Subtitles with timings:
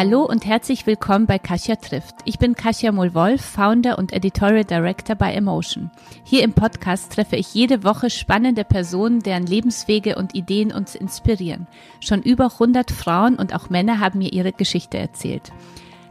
[0.00, 2.14] Hallo und herzlich willkommen bei Kasia trifft.
[2.24, 5.90] Ich bin Kasia Mohl-Wolf, Founder und Editorial Director bei Emotion.
[6.22, 11.66] Hier im Podcast treffe ich jede Woche spannende Personen, deren Lebenswege und Ideen uns inspirieren.
[11.98, 15.50] Schon über 100 Frauen und auch Männer haben mir ihre Geschichte erzählt.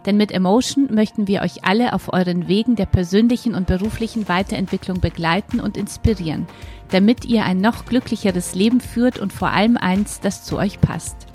[0.05, 4.99] Denn mit Emotion möchten wir euch alle auf euren Wegen der persönlichen und beruflichen Weiterentwicklung
[4.99, 6.45] begleiten und inspirieren,
[6.91, 11.26] damit ihr ein noch glücklicheres Leben führt und vor allem eins, das zu euch passt.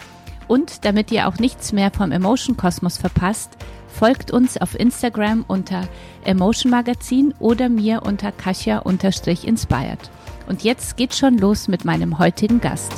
[0.52, 3.56] Und damit ihr auch nichts mehr vom Emotion Kosmos verpasst,
[3.88, 5.88] folgt uns auf Instagram unter
[6.24, 10.10] Emotion Magazin oder mir unter Kasia-inspired.
[10.46, 12.92] Und jetzt geht's schon los mit meinem heutigen Gast.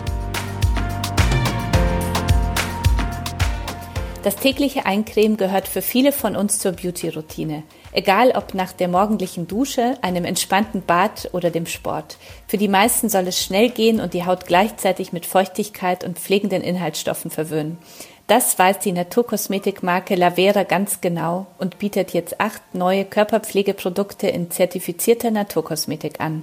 [4.25, 7.63] Das tägliche Eincremen gehört für viele von uns zur Beauty-Routine.
[7.97, 12.17] Egal ob nach der morgendlichen Dusche, einem entspannten Bad oder dem Sport.
[12.49, 16.61] Für die meisten soll es schnell gehen und die Haut gleichzeitig mit Feuchtigkeit und pflegenden
[16.61, 17.79] Inhaltsstoffen verwöhnen.
[18.27, 25.31] Das weiß die Naturkosmetikmarke Lavera ganz genau und bietet jetzt acht neue Körperpflegeprodukte in zertifizierter
[25.31, 26.43] Naturkosmetik an.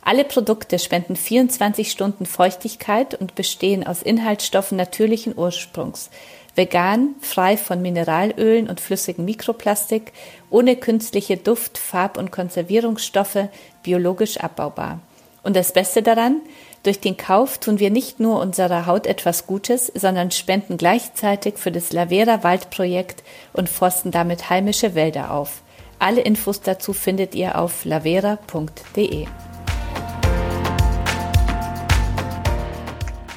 [0.00, 6.08] Alle Produkte spenden 24 Stunden Feuchtigkeit und bestehen aus Inhaltsstoffen natürlichen Ursprungs
[6.58, 10.12] vegan, frei von Mineralölen und flüssigem Mikroplastik,
[10.50, 13.48] ohne künstliche Duft-, Farb- und Konservierungsstoffe,
[13.82, 15.00] biologisch abbaubar.
[15.42, 16.42] Und das Beste daran,
[16.82, 21.72] durch den Kauf tun wir nicht nur unserer Haut etwas Gutes, sondern spenden gleichzeitig für
[21.72, 23.22] das Lavera Waldprojekt
[23.54, 25.62] und forsten damit heimische Wälder auf.
[25.98, 29.26] Alle Infos dazu findet ihr auf lavera.de.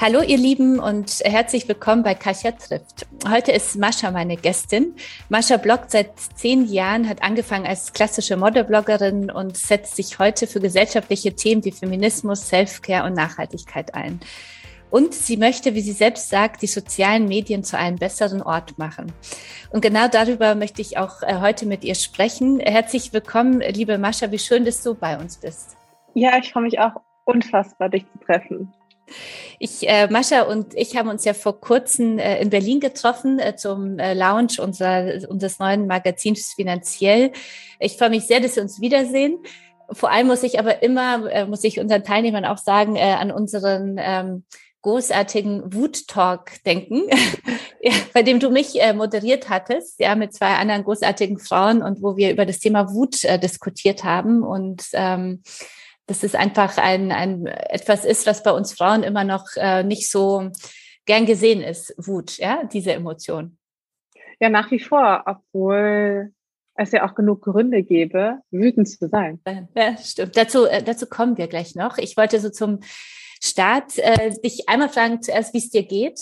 [0.01, 3.05] Hallo ihr Lieben und herzlich willkommen bei Kasia trifft.
[3.29, 4.95] Heute ist Mascha meine Gästin.
[5.29, 10.59] Mascha bloggt seit zehn Jahren, hat angefangen als klassische Modebloggerin und setzt sich heute für
[10.59, 14.21] gesellschaftliche Themen wie Feminismus, Selfcare und Nachhaltigkeit ein.
[14.89, 19.13] Und sie möchte, wie sie selbst sagt, die sozialen Medien zu einem besseren Ort machen.
[19.69, 22.59] Und genau darüber möchte ich auch äh, heute mit ihr sprechen.
[22.59, 24.31] Herzlich willkommen, liebe Mascha.
[24.31, 25.77] Wie schön, dass du bei uns bist.
[26.15, 26.93] Ja, ich freue mich auch
[27.25, 28.73] unfassbar, dich zu treffen.
[29.59, 33.55] Ich, äh, Mascha und ich haben uns ja vor kurzem äh, in Berlin getroffen äh,
[33.55, 37.31] zum äh, Launch unserer, unseres neuen Magazins Finanziell.
[37.79, 39.37] Ich freue mich sehr, dass wir uns wiedersehen.
[39.91, 43.31] Vor allem muss ich aber immer, äh, muss ich unseren Teilnehmern auch sagen, äh, an
[43.31, 44.43] unseren ähm,
[44.81, 47.03] großartigen Wut-Talk denken,
[48.13, 52.17] bei dem du mich äh, moderiert hattest, ja, mit zwei anderen großartigen Frauen und wo
[52.17, 55.43] wir über das Thema Wut äh, diskutiert haben und ähm,
[56.07, 60.09] dass es einfach ein, ein etwas ist, was bei uns Frauen immer noch äh, nicht
[60.09, 60.51] so
[61.05, 63.57] gern gesehen ist, Wut, ja, diese Emotion.
[64.39, 66.33] Ja, nach wie vor, obwohl
[66.75, 69.39] es ja auch genug Gründe gäbe, wütend zu sein.
[69.75, 70.35] Ja, stimmt.
[70.35, 71.97] Dazu, äh, dazu kommen wir gleich noch.
[71.97, 72.79] Ich wollte so zum
[73.43, 76.19] Start äh, dich einmal fragen zuerst, wie es dir geht.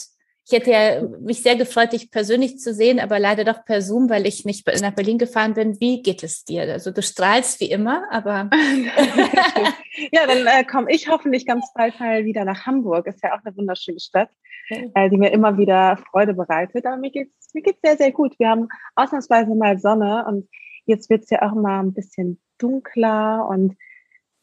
[0.50, 4.10] Ich hätte ja mich sehr gefreut, dich persönlich zu sehen, aber leider doch per Zoom,
[4.10, 5.80] weil ich nicht nach Berlin gefahren bin.
[5.80, 6.64] Wie geht es dir?
[6.64, 8.50] Also du strahlst wie immer, aber.
[10.12, 13.06] ja, dann äh, komme ich hoffentlich ganz bald mal wieder nach Hamburg.
[13.06, 14.32] Ist ja auch eine wunderschöne Stadt,
[14.70, 16.84] äh, die mir immer wieder Freude bereitet.
[16.88, 18.38] Aber mir geht's mir geht's sehr, sehr gut.
[18.40, 20.50] Wir haben ausnahmsweise mal Sonne und
[20.86, 23.78] jetzt wird's ja auch mal ein bisschen dunkler und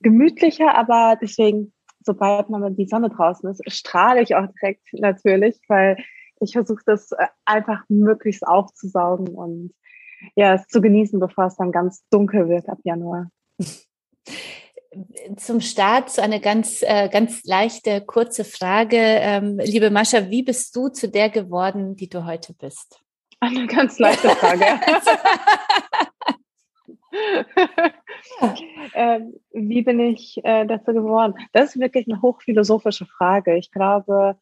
[0.01, 1.73] gemütlicher, aber deswegen
[2.07, 5.99] sobald man die Sonne draußen ist, strahle ich auch direkt natürlich, weil
[6.41, 9.75] ich versuche das äh, einfach möglichst aufzusaugen und
[10.35, 13.31] ja, es zu genießen, bevor es dann ganz dunkel wird ab Januar.
[15.37, 18.97] Zum Start so eine ganz, äh, ganz leichte, kurze Frage.
[18.97, 23.03] Ähm, liebe Mascha, wie bist du zu der geworden, die du heute bist?
[23.41, 24.65] Eine ganz leichte Frage.
[28.95, 31.35] ähm, wie bin ich äh, dazu geworden?
[31.53, 33.57] Das ist wirklich eine hochphilosophische Frage.
[33.57, 34.37] Ich glaube,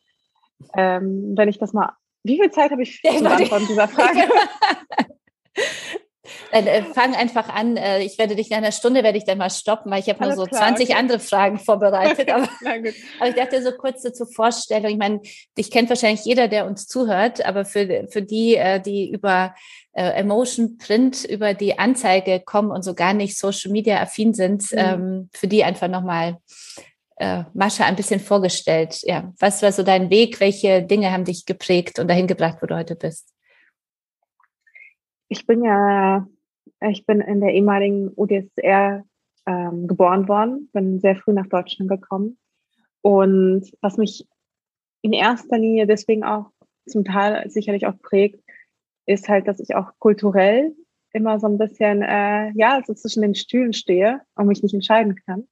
[0.75, 1.93] ähm, wenn ich das mal.
[2.23, 4.29] Wie viel Zeit habe ich für die Antwort dieser Frage?
[6.55, 7.77] Dann äh, fang einfach an.
[7.77, 10.23] Äh, ich werde dich nach einer Stunde werde ich dann mal stoppen, weil ich habe
[10.23, 10.97] nur so klar, 20 okay.
[10.97, 12.31] andere Fragen vorbereitet.
[12.31, 14.93] Aber, aber, ich dachte so kurz zur Vorstellung.
[14.93, 15.21] Ich meine,
[15.59, 19.53] dich kennt wahrscheinlich jeder, der uns zuhört, aber für, für die, äh, die über
[19.95, 24.71] äh, Emotion Print über die Anzeige kommen und so gar nicht Social Media affin sind,
[24.71, 24.79] mhm.
[24.79, 26.39] ähm, für die einfach nochmal
[27.17, 29.01] äh, Mascha ein bisschen vorgestellt.
[29.03, 30.39] Ja, was war so dein Weg?
[30.39, 33.35] Welche Dinge haben dich geprägt und dahin gebracht, wo du heute bist?
[35.29, 36.25] Ich bin ja,
[36.91, 39.05] ich bin in der ehemaligen UdSR
[39.47, 42.39] ähm, geboren worden, bin sehr früh nach Deutschland gekommen.
[43.03, 44.27] Und was mich
[45.03, 46.51] in erster Linie deswegen auch
[46.87, 48.43] zum Teil sicherlich auch prägt,
[49.07, 50.75] ist halt, dass ich auch kulturell
[51.13, 55.17] immer so ein bisschen, äh, ja, so zwischen den Stühlen stehe und mich nicht entscheiden
[55.27, 55.47] kann.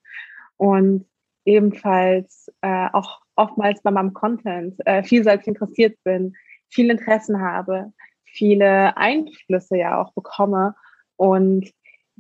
[0.57, 1.07] Und
[1.45, 6.35] ebenfalls äh, auch oftmals bei meinem Content äh, vielseitig interessiert bin,
[6.69, 7.93] viel Interessen habe,
[8.25, 10.75] viele Einflüsse ja auch bekomme
[11.17, 11.71] und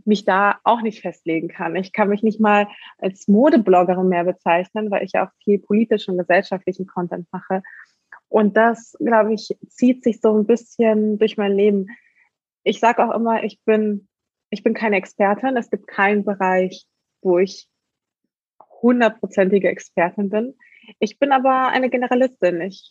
[0.04, 1.76] mich da auch nicht festlegen kann.
[1.76, 2.66] Ich kann mich nicht mal
[2.98, 7.62] als Modebloggerin mehr bezeichnen, weil ich ja auch viel politischen und gesellschaftlichen Content mache.
[8.28, 11.88] Und das, glaube ich, zieht sich so ein bisschen durch mein Leben.
[12.64, 14.08] Ich sage auch immer, ich bin,
[14.50, 15.56] ich bin keine Expertin.
[15.56, 16.86] Es gibt keinen Bereich,
[17.20, 17.68] wo ich
[18.80, 20.54] hundertprozentige Expertin bin.
[20.98, 22.60] Ich bin aber eine Generalistin.
[22.62, 22.90] Ich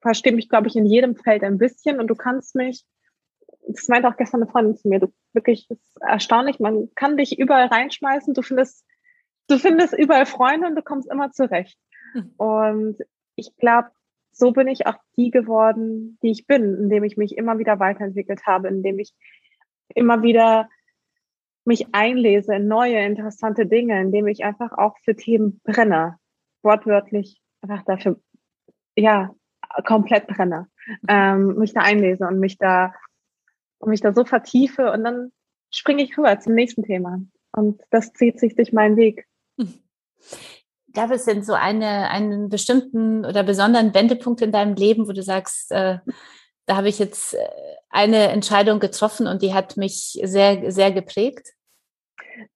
[0.00, 2.84] verstehe mich, glaube ich, in jedem Feld ein bisschen und du kannst mich,
[3.66, 7.16] das meinte auch gestern eine Freundin zu mir, du wirklich, das ist erstaunlich, man kann
[7.16, 8.84] dich überall reinschmeißen, du findest,
[9.48, 11.78] du findest überall Freunde und du kommst immer zurecht.
[12.14, 12.34] Mhm.
[12.36, 12.98] Und
[13.34, 13.90] ich glaube,
[14.32, 18.46] so bin ich auch die geworden, die ich bin, indem ich mich immer wieder weiterentwickelt
[18.46, 19.14] habe, indem ich
[19.94, 20.68] immer wieder
[21.64, 26.18] mich einlese in neue, interessante Dinge, indem ich einfach auch für Themen brenne.
[26.62, 28.20] Wortwörtlich einfach dafür,
[28.94, 29.34] ja,
[29.84, 30.68] komplett brenne.
[30.86, 30.96] Mhm.
[31.08, 32.92] Ähm, mich da einlese und mich da,
[33.78, 35.32] und mich da so vertiefe und dann
[35.70, 37.20] springe ich rüber zum nächsten Thema.
[37.52, 39.26] Und das zieht sich durch meinen Weg.
[40.92, 45.22] Gab es denn so eine, einen bestimmten oder besonderen Wendepunkt in deinem Leben, wo du
[45.22, 45.98] sagst, äh,
[46.66, 47.38] da habe ich jetzt äh,
[47.90, 51.52] eine Entscheidung getroffen und die hat mich sehr, sehr geprägt?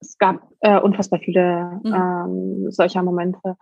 [0.01, 1.95] Es gab äh, unfassbar viele mhm.
[1.95, 3.57] ähm, solcher Momente.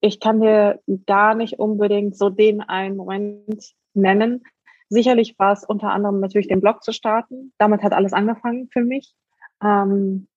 [0.00, 4.42] Ich kann dir gar nicht unbedingt so den einen Moment nennen.
[4.92, 7.54] Sicherlich war es unter anderem natürlich den Blog zu starten.
[7.56, 9.14] Damit hat alles angefangen für mich,
[9.64, 10.28] ähm,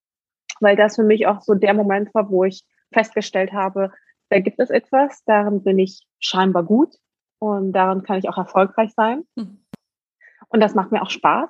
[0.62, 2.63] weil das für mich auch so der Moment war, wo ich
[2.94, 3.92] festgestellt habe,
[4.30, 6.96] da gibt es etwas, darin bin ich scheinbar gut
[7.40, 9.25] und darin kann ich auch erfolgreich sein.
[9.36, 9.66] Mhm.
[10.48, 11.50] Und das macht mir auch Spaß.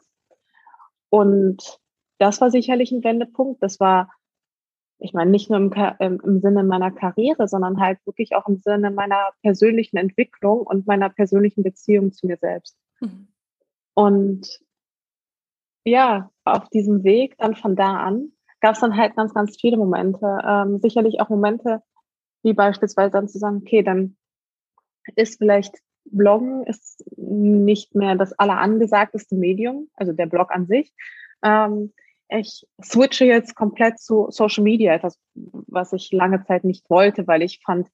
[1.09, 1.79] Und
[2.17, 3.61] das war sicherlich ein Wendepunkt.
[3.61, 4.09] Das war,
[4.97, 8.57] ich meine, nicht nur im, im, im, Sinne meiner Karriere, sondern halt wirklich auch im
[8.57, 12.75] Sinne meiner persönlichen Entwicklung und meiner persönlichen Beziehung zu mir selbst.
[12.99, 13.27] Mhm.
[13.93, 14.59] Und
[15.85, 19.77] ja, auf diesem Weg dann von da an gab es dann halt ganz, ganz viele
[19.77, 20.39] Momente.
[20.43, 21.83] Ähm, sicherlich auch Momente,
[22.43, 24.17] wie beispielsweise dann zu sagen, okay, dann
[25.15, 25.75] ist vielleicht
[26.05, 30.93] Bloggen ist nicht mehr das allerangesagteste Medium, also der Blog an sich.
[31.43, 31.93] Ähm,
[32.29, 37.41] ich switche jetzt komplett zu Social Media, etwas, was ich lange Zeit nicht wollte, weil
[37.41, 37.89] ich fand,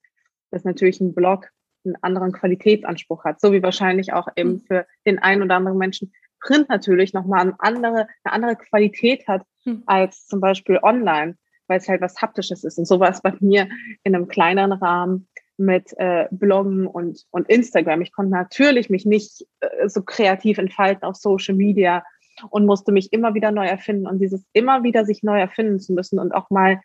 [0.52, 1.50] dass natürlich ein Blog
[1.86, 4.62] einen anderen Qualitätsanspruch hat, so wie wahrscheinlich auch eben hm.
[4.62, 9.44] für den einen oder anderen Menschen Print natürlich nochmal eine andere, eine andere Qualität hat
[9.64, 9.84] hm.
[9.86, 11.38] als zum Beispiel online,
[11.68, 12.78] weil es halt was Haptisches ist.
[12.78, 13.70] Und so war es bei mir
[14.04, 18.02] in einem kleineren Rahmen mit äh, Bloggen und, und Instagram.
[18.02, 22.04] Ich konnte natürlich mich nicht äh, so kreativ entfalten auf Social Media
[22.50, 25.94] und musste mich immer wieder neu erfinden und dieses immer wieder sich neu erfinden zu
[25.94, 26.82] müssen und auch mal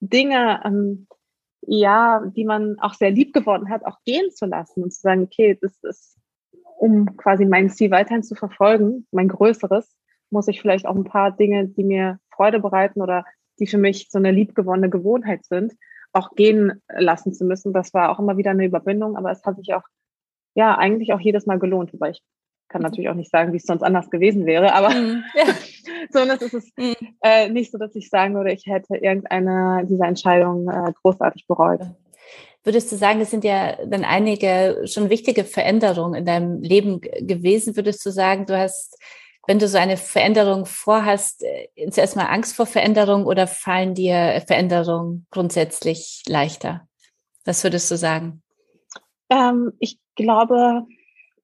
[0.00, 1.08] Dinge, ähm,
[1.62, 5.22] ja, die man auch sehr lieb geworden hat, auch gehen zu lassen und zu sagen,
[5.22, 6.18] okay, das ist,
[6.78, 9.96] um quasi mein Ziel weiterhin zu verfolgen, mein größeres,
[10.30, 13.24] muss ich vielleicht auch ein paar Dinge, die mir Freude bereiten oder
[13.58, 15.72] die für mich so eine liebgewonnene Gewohnheit sind,
[16.12, 17.72] auch gehen lassen zu müssen.
[17.72, 19.84] Das war auch immer wieder eine Überwindung, aber es hat sich auch,
[20.54, 22.22] ja, eigentlich auch jedes Mal gelohnt, wobei ich
[22.68, 22.88] kann mhm.
[22.88, 25.24] natürlich auch nicht sagen, wie es sonst anders gewesen wäre, aber mhm.
[26.10, 26.94] sondern es ist mhm.
[27.22, 31.80] äh, nicht so, dass ich sagen würde, ich hätte irgendeine dieser Entscheidungen äh, großartig bereut.
[32.64, 37.76] Würdest du sagen, es sind ja dann einige schon wichtige Veränderungen in deinem Leben gewesen?
[37.76, 38.98] Würdest du sagen, du hast,
[39.46, 44.42] wenn du so eine Veränderung vorhast, äh, zuerst mal Angst vor Veränderung oder fallen dir
[44.46, 46.88] Veränderungen grundsätzlich leichter?
[47.44, 48.42] Was würdest du sagen?
[49.30, 50.86] Ähm, ich glaube,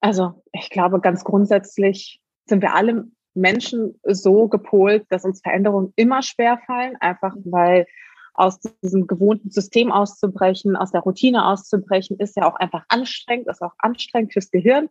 [0.02, 6.22] also ich glaube, ganz grundsätzlich sind wir alle Menschen so gepolt, dass uns Veränderungen immer
[6.22, 7.86] schwer fallen, einfach weil
[8.34, 13.62] aus diesem gewohnten System auszubrechen, aus der Routine auszubrechen, ist ja auch einfach anstrengend, ist
[13.62, 14.88] auch anstrengend fürs Gehirn.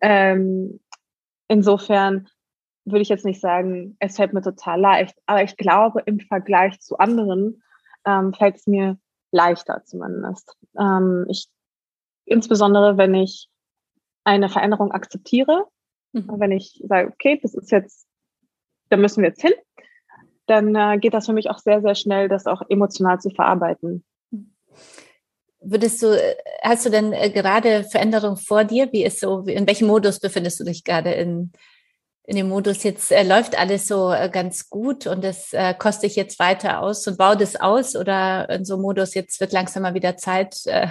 [0.00, 0.80] Ähm,
[1.48, 2.28] insofern
[2.84, 6.80] würde ich jetzt nicht sagen, es fällt mir total leicht, aber ich glaube, im Vergleich
[6.80, 7.62] zu anderen
[8.04, 8.98] ähm, fällt es mir
[9.32, 10.56] leichter zumindest.
[10.78, 11.48] Ähm, ich,
[12.24, 13.50] insbesondere wenn ich
[14.26, 15.66] eine Veränderung akzeptiere,
[16.12, 16.28] mhm.
[16.38, 18.06] wenn ich sage, okay, das ist jetzt,
[18.88, 19.52] da müssen wir jetzt hin,
[20.46, 24.04] dann äh, geht das für mich auch sehr, sehr schnell, das auch emotional zu verarbeiten.
[25.60, 26.16] Würdest du,
[26.62, 28.92] hast du denn äh, gerade Veränderung vor dir?
[28.92, 31.52] Wie ist so, in welchem Modus befindest du dich gerade in,
[32.24, 36.06] in dem Modus jetzt äh, läuft alles so äh, ganz gut und das äh, koste
[36.06, 39.52] ich jetzt weiter aus und baue das aus oder in so einem Modus jetzt wird
[39.52, 40.88] langsam mal wieder Zeit, äh,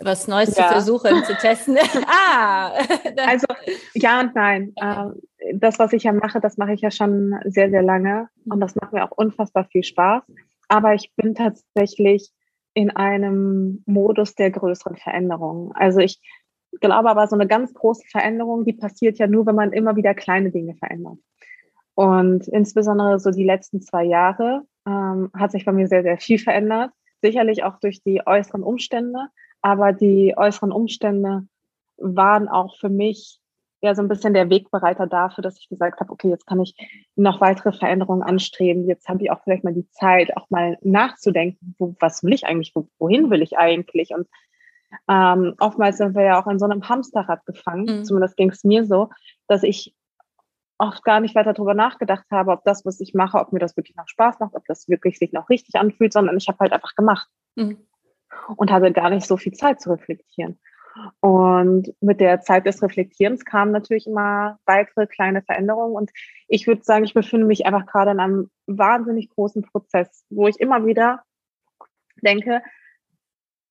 [0.00, 0.66] was Neues ja.
[0.66, 1.76] zu versuchen, zu testen.
[2.06, 2.72] ah!
[3.26, 3.46] also
[3.94, 4.74] ja und nein.
[4.80, 5.20] Ähm,
[5.54, 8.74] das, was ich ja mache, das mache ich ja schon sehr, sehr lange und das
[8.76, 10.22] macht mir auch unfassbar viel Spaß.
[10.68, 12.30] Aber ich bin tatsächlich
[12.72, 15.72] in einem Modus der größeren Veränderungen.
[15.74, 16.20] Also ich
[16.80, 20.14] glaube aber, so eine ganz große Veränderung, die passiert ja nur, wenn man immer wieder
[20.14, 21.18] kleine Dinge verändert.
[21.94, 26.38] Und insbesondere so die letzten zwei Jahre ähm, hat sich bei mir sehr, sehr viel
[26.38, 26.90] verändert.
[27.22, 29.28] Sicherlich auch durch die äußeren Umstände,
[29.64, 31.46] aber die äußeren Umstände
[31.96, 33.40] waren auch für mich
[33.80, 36.76] ja so ein bisschen der Wegbereiter dafür, dass ich gesagt habe, okay, jetzt kann ich
[37.16, 38.86] noch weitere Veränderungen anstreben.
[38.86, 42.44] Jetzt habe ich auch vielleicht mal die Zeit, auch mal nachzudenken, wo, was will ich
[42.44, 44.10] eigentlich, wo, wohin will ich eigentlich?
[44.10, 44.28] Und
[45.08, 48.04] ähm, oftmals sind wir ja auch in so einem Hamsterrad gefangen, mhm.
[48.04, 49.08] zumindest ging es mir so,
[49.48, 49.94] dass ich
[50.76, 53.78] oft gar nicht weiter darüber nachgedacht habe, ob das, was ich mache, ob mir das
[53.78, 56.72] wirklich noch Spaß macht, ob das wirklich sich noch richtig anfühlt, sondern ich habe halt
[56.74, 57.78] einfach gemacht mhm.
[58.56, 60.58] Und hatte gar nicht so viel Zeit zu reflektieren.
[61.20, 65.96] Und mit der Zeit des Reflektierens kamen natürlich immer weitere kleine Veränderungen.
[65.96, 66.10] Und
[66.46, 70.60] ich würde sagen, ich befinde mich einfach gerade in einem wahnsinnig großen Prozess, wo ich
[70.60, 71.22] immer wieder
[72.22, 72.62] denke,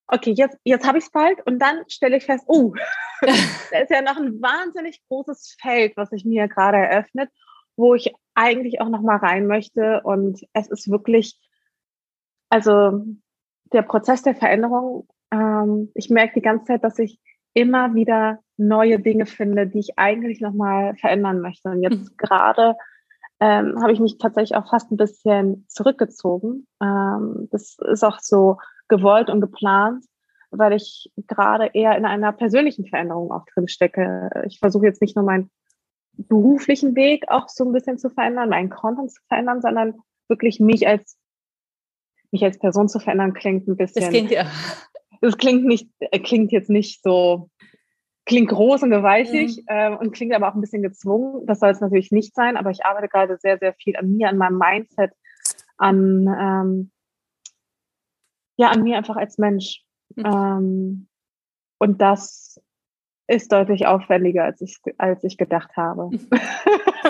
[0.08, 2.74] okay, jetzt, jetzt habe ich es bald und dann stelle ich fest, oh,
[3.22, 7.30] da ist ja noch ein wahnsinnig großes Feld, was sich mir gerade eröffnet,
[7.78, 10.02] wo ich eigentlich auch noch mal rein möchte.
[10.04, 11.40] Und es ist wirklich,
[12.50, 13.06] also
[13.74, 17.20] der Prozess der Veränderung, ähm, ich merke die ganze Zeit, dass ich
[17.54, 21.70] immer wieder neue Dinge finde, die ich eigentlich noch mal verändern möchte.
[21.70, 22.18] Und jetzt mhm.
[22.18, 22.76] gerade
[23.40, 26.68] ähm, habe ich mich tatsächlich auch fast ein bisschen zurückgezogen.
[26.82, 30.06] Ähm, das ist auch so gewollt und geplant,
[30.52, 34.30] weil ich gerade eher in einer persönlichen Veränderung auch drin stecke.
[34.48, 35.50] Ich versuche jetzt nicht nur meinen
[36.14, 39.96] beruflichen Weg auch so ein bisschen zu verändern, meinen Content zu verändern, sondern
[40.28, 41.18] wirklich mich als
[42.34, 44.02] mich als Person zu verändern klingt ein bisschen.
[44.02, 44.46] Das klingt ja.
[45.22, 47.50] Das klingt nicht, äh, klingt jetzt nicht so,
[48.26, 49.64] klingt groß und gewaltig mhm.
[49.68, 51.46] äh, und klingt aber auch ein bisschen gezwungen.
[51.46, 54.28] Das soll es natürlich nicht sein, aber ich arbeite gerade sehr, sehr viel an mir,
[54.28, 55.12] an meinem Mindset,
[55.78, 56.92] an ähm,
[58.58, 59.84] ja, an mir einfach als Mensch.
[60.16, 60.26] Mhm.
[60.26, 61.08] Ähm,
[61.80, 62.62] und das
[63.28, 66.10] ist deutlich aufwendiger, als ich, als ich gedacht habe.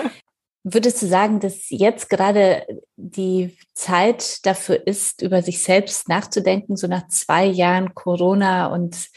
[0.66, 2.66] Würdest du sagen, dass jetzt gerade
[2.96, 9.10] die Zeit dafür ist, über sich selbst nachzudenken, so nach zwei Jahren Corona und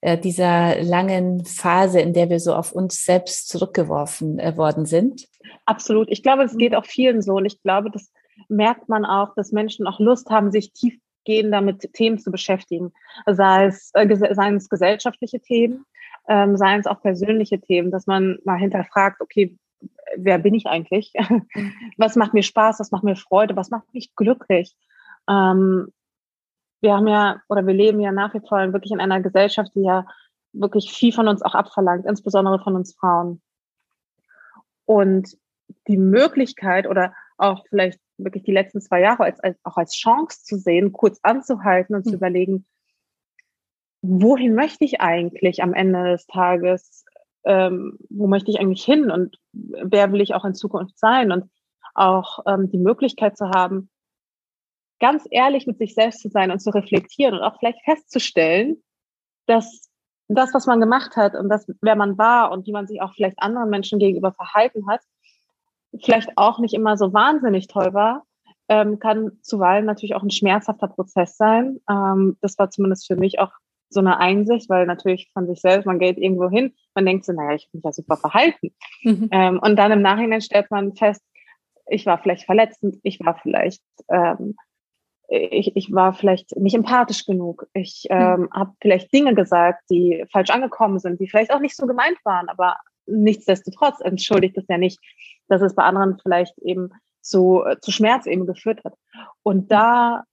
[0.00, 5.26] äh, dieser langen Phase, in der wir so auf uns selbst zurückgeworfen äh, worden sind?
[5.64, 6.08] Absolut.
[6.08, 7.34] Ich glaube, es geht auch vielen so.
[7.34, 8.12] Und ich glaube, das
[8.48, 12.92] merkt man auch, dass Menschen auch Lust haben, sich tief gehen, damit Themen zu beschäftigen.
[13.26, 15.84] Sei es, äh, seien es gesellschaftliche Themen,
[16.28, 19.56] ähm, seien es auch persönliche Themen, dass man mal hinterfragt, okay,
[20.16, 21.12] wer bin ich eigentlich?
[21.96, 22.80] was macht mir Spaß?
[22.80, 23.56] Was macht mir Freude?
[23.56, 24.76] Was macht mich glücklich?
[25.28, 25.92] Ähm,
[26.80, 29.82] wir haben ja, oder wir leben ja nach wie vor wirklich in einer Gesellschaft, die
[29.82, 30.04] ja
[30.52, 33.40] wirklich viel von uns auch abverlangt, insbesondere von uns Frauen.
[34.84, 35.36] Und
[35.86, 40.42] die Möglichkeit oder auch vielleicht wirklich die letzten zwei Jahre als, als auch als Chance
[40.44, 42.10] zu sehen, kurz anzuhalten und mhm.
[42.10, 42.66] zu überlegen,
[44.02, 47.04] wohin möchte ich eigentlich am Ende des Tages?
[47.44, 51.32] Ähm, wo möchte ich eigentlich hin und wer will ich auch in Zukunft sein?
[51.32, 51.50] Und
[51.94, 53.90] auch ähm, die Möglichkeit zu haben,
[55.00, 58.82] ganz ehrlich mit sich selbst zu sein und zu reflektieren und auch vielleicht festzustellen,
[59.46, 59.90] dass
[60.28, 63.14] das, was man gemacht hat und das, wer man war und wie man sich auch
[63.14, 65.00] vielleicht anderen Menschen gegenüber verhalten hat,
[66.02, 68.24] vielleicht auch nicht immer so wahnsinnig toll war,
[68.68, 71.80] ähm, kann zuweilen natürlich auch ein schmerzhafter Prozess sein.
[71.90, 73.52] Ähm, das war zumindest für mich auch
[73.92, 77.32] so eine Einsicht, weil natürlich von sich selbst, man geht irgendwo hin, man denkt so,
[77.32, 78.74] naja, ich habe mich ja super verhalten.
[79.02, 79.28] Mhm.
[79.30, 81.22] Ähm, und dann im Nachhinein stellt man fest,
[81.86, 84.56] ich war vielleicht verletzend, ich war vielleicht, ähm,
[85.28, 87.66] ich, ich war vielleicht nicht empathisch genug.
[87.72, 88.16] Ich mhm.
[88.16, 92.18] ähm, habe vielleicht Dinge gesagt, die falsch angekommen sind, die vielleicht auch nicht so gemeint
[92.24, 95.00] waren, aber nichtsdestotrotz entschuldigt es ja nicht,
[95.48, 98.94] dass es bei anderen vielleicht eben zu, äh, zu Schmerz eben geführt hat.
[99.42, 100.24] Und da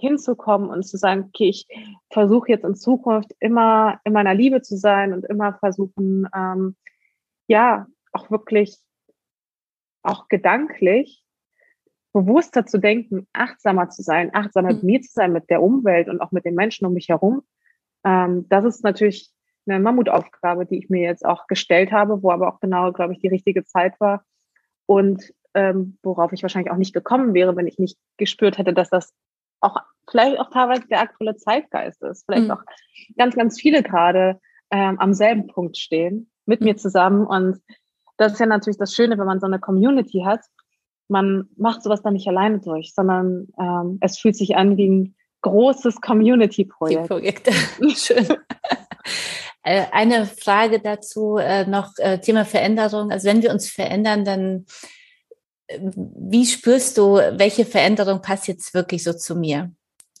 [0.00, 1.66] hinzukommen und zu sagen, okay, ich
[2.10, 6.76] versuche jetzt in Zukunft immer in meiner Liebe zu sein und immer versuchen, ähm,
[7.46, 8.78] ja, auch wirklich,
[10.02, 11.24] auch gedanklich
[12.12, 14.74] bewusster zu denken, achtsamer zu sein, achtsamer mhm.
[14.76, 17.42] mit mir zu sein, mit der Umwelt und auch mit den Menschen um mich herum.
[18.04, 19.30] Ähm, das ist natürlich
[19.66, 23.18] eine Mammutaufgabe, die ich mir jetzt auch gestellt habe, wo aber auch genau, glaube ich,
[23.20, 24.24] die richtige Zeit war
[24.86, 28.90] und ähm, worauf ich wahrscheinlich auch nicht gekommen wäre, wenn ich nicht gespürt hätte, dass
[28.90, 29.12] das
[29.60, 29.76] auch
[30.10, 32.24] vielleicht auch teilweise der aktuelle Zeitgeist ist.
[32.26, 32.50] Vielleicht mhm.
[32.52, 32.62] auch
[33.16, 37.26] ganz, ganz viele gerade ähm, am selben Punkt stehen mit mir zusammen.
[37.26, 37.60] Und
[38.16, 40.40] das ist ja natürlich das Schöne, wenn man so eine Community hat.
[41.08, 45.14] Man macht sowas dann nicht alleine durch, sondern ähm, es fühlt sich an wie ein
[45.42, 47.08] großes Community-Projekt.
[47.08, 47.50] Projekt.
[47.96, 48.26] Schön.
[49.66, 53.10] Äh, eine Frage dazu äh, noch, äh, Thema Veränderung.
[53.10, 54.66] Also wenn wir uns verändern, dann
[55.68, 59.72] wie spürst du, welche Veränderung passt jetzt wirklich so zu mir?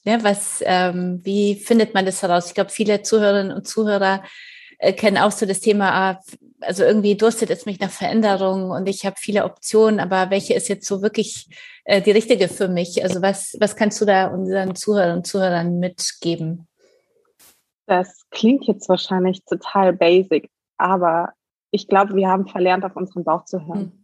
[0.04, 2.48] Ja, was, ähm, wie findet man das heraus?
[2.48, 4.22] Ich glaube, viele Zuhörerinnen und Zuhörer
[4.78, 6.20] äh, kenne auch so das Thema, ah,
[6.60, 10.68] also irgendwie durstet es mich nach Veränderung und ich habe viele Optionen, aber welche ist
[10.68, 11.48] jetzt so wirklich
[11.84, 13.02] äh, die richtige für mich?
[13.02, 16.66] Also was, was kannst du da unseren Zuhörern und Zuhörern mitgeben?
[17.86, 21.32] Das klingt jetzt wahrscheinlich total basic, aber
[21.70, 23.92] ich glaube, wir haben verlernt, auf unseren Bauch zu hören.
[23.92, 24.03] Hm.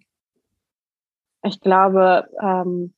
[1.42, 2.94] Ich glaube, ähm,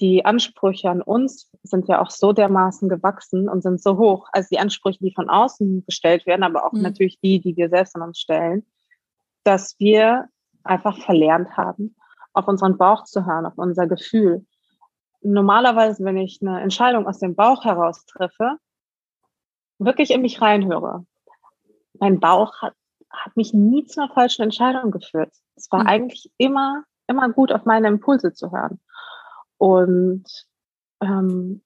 [0.00, 4.28] die Ansprüche an uns sind ja auch so dermaßen gewachsen und sind so hoch.
[4.32, 6.82] Also die Ansprüche, die von außen gestellt werden, aber auch mhm.
[6.82, 8.66] natürlich die, die wir selbst an uns stellen,
[9.44, 10.28] dass wir
[10.64, 11.96] einfach verlernt haben,
[12.34, 14.44] auf unseren Bauch zu hören, auf unser Gefühl.
[15.22, 18.58] Normalerweise, wenn ich eine Entscheidung aus dem Bauch heraus treffe,
[19.78, 21.06] wirklich in mich reinhöre.
[21.98, 22.74] Mein Bauch hat,
[23.10, 25.32] hat mich nie zu einer falschen Entscheidung geführt.
[25.54, 25.86] Es war mhm.
[25.86, 28.80] eigentlich immer, immer gut, auf meine Impulse zu hören.
[29.58, 30.24] Und
[31.00, 31.62] ähm,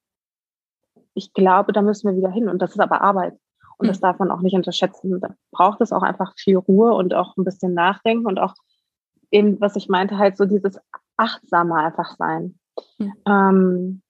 [1.15, 2.49] ich glaube, da müssen wir wieder hin.
[2.49, 3.39] Und das ist aber Arbeit.
[3.79, 4.03] Und das hm.
[4.03, 5.21] darf man auch nicht unterschätzen.
[5.21, 8.55] Da braucht es auch einfach viel Ruhe und auch ein bisschen Nachdenken und auch
[9.31, 10.79] eben, was ich meinte, halt so dieses
[11.17, 12.59] achtsame einfach sein.
[12.99, 13.13] Mhm.
[13.27, 14.03] Ähm,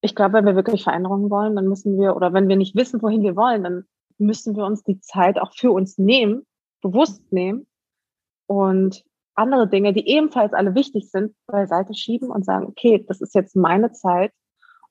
[0.00, 3.02] ich glaube, wenn wir wirklich Veränderungen wollen, dann müssen wir, oder wenn wir nicht wissen,
[3.02, 3.84] wohin wir wollen, dann
[4.18, 6.46] müssen wir uns die Zeit auch für uns nehmen,
[6.80, 7.66] bewusst nehmen
[8.46, 9.04] und
[9.38, 13.56] andere Dinge, die ebenfalls alle wichtig sind, beiseite schieben und sagen, okay, das ist jetzt
[13.56, 14.32] meine Zeit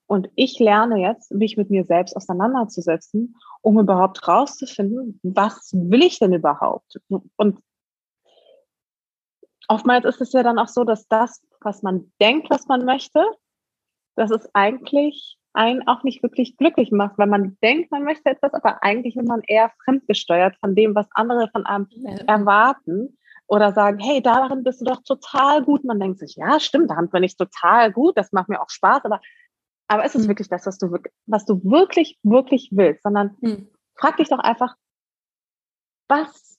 [0.08, 6.18] und ich lerne jetzt, mich mit mir selbst auseinanderzusetzen, um überhaupt rauszufinden, was will ich
[6.20, 7.00] denn überhaupt?
[7.36, 7.60] Und
[9.68, 13.22] oftmals ist es ja dann auch so, dass das, was man denkt, was man möchte,
[14.16, 18.54] dass es eigentlich einen auch nicht wirklich glücklich macht, weil man denkt, man möchte etwas,
[18.54, 21.88] aber eigentlich wird man eher fremdgesteuert von dem, was andere von einem
[22.28, 25.84] erwarten oder sagen, hey, darin bist du doch total gut.
[25.84, 29.06] Man denkt sich, ja, stimmt, daran bin ich total gut, das macht mir auch Spaß,
[29.06, 29.22] aber,
[29.88, 30.30] aber ist es mhm.
[30.30, 33.70] wirklich das, was du, was du wirklich, wirklich willst, sondern mhm.
[33.96, 34.76] frag dich doch einfach,
[36.10, 36.58] was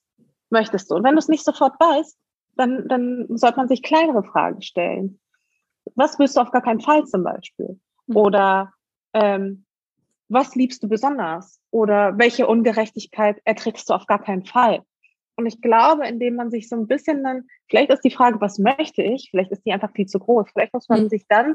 [0.51, 0.97] möchtest du?
[0.97, 2.19] Und wenn du es nicht sofort weißt,
[2.57, 5.21] dann, dann sollte man sich kleinere Fragen stellen.
[5.95, 7.81] Was willst du auf gar keinen Fall zum Beispiel?
[8.07, 8.17] Mhm.
[8.17, 8.73] Oder
[9.13, 9.65] ähm,
[10.29, 11.61] was liebst du besonders?
[11.71, 14.83] Oder welche Ungerechtigkeit erträgst du auf gar keinen Fall?
[15.39, 18.59] Und ich glaube, indem man sich so ein bisschen dann, vielleicht ist die Frage, was
[18.59, 19.29] möchte ich?
[19.31, 20.49] Vielleicht ist die einfach viel zu groß.
[20.53, 21.09] Vielleicht muss man mhm.
[21.09, 21.55] sich dann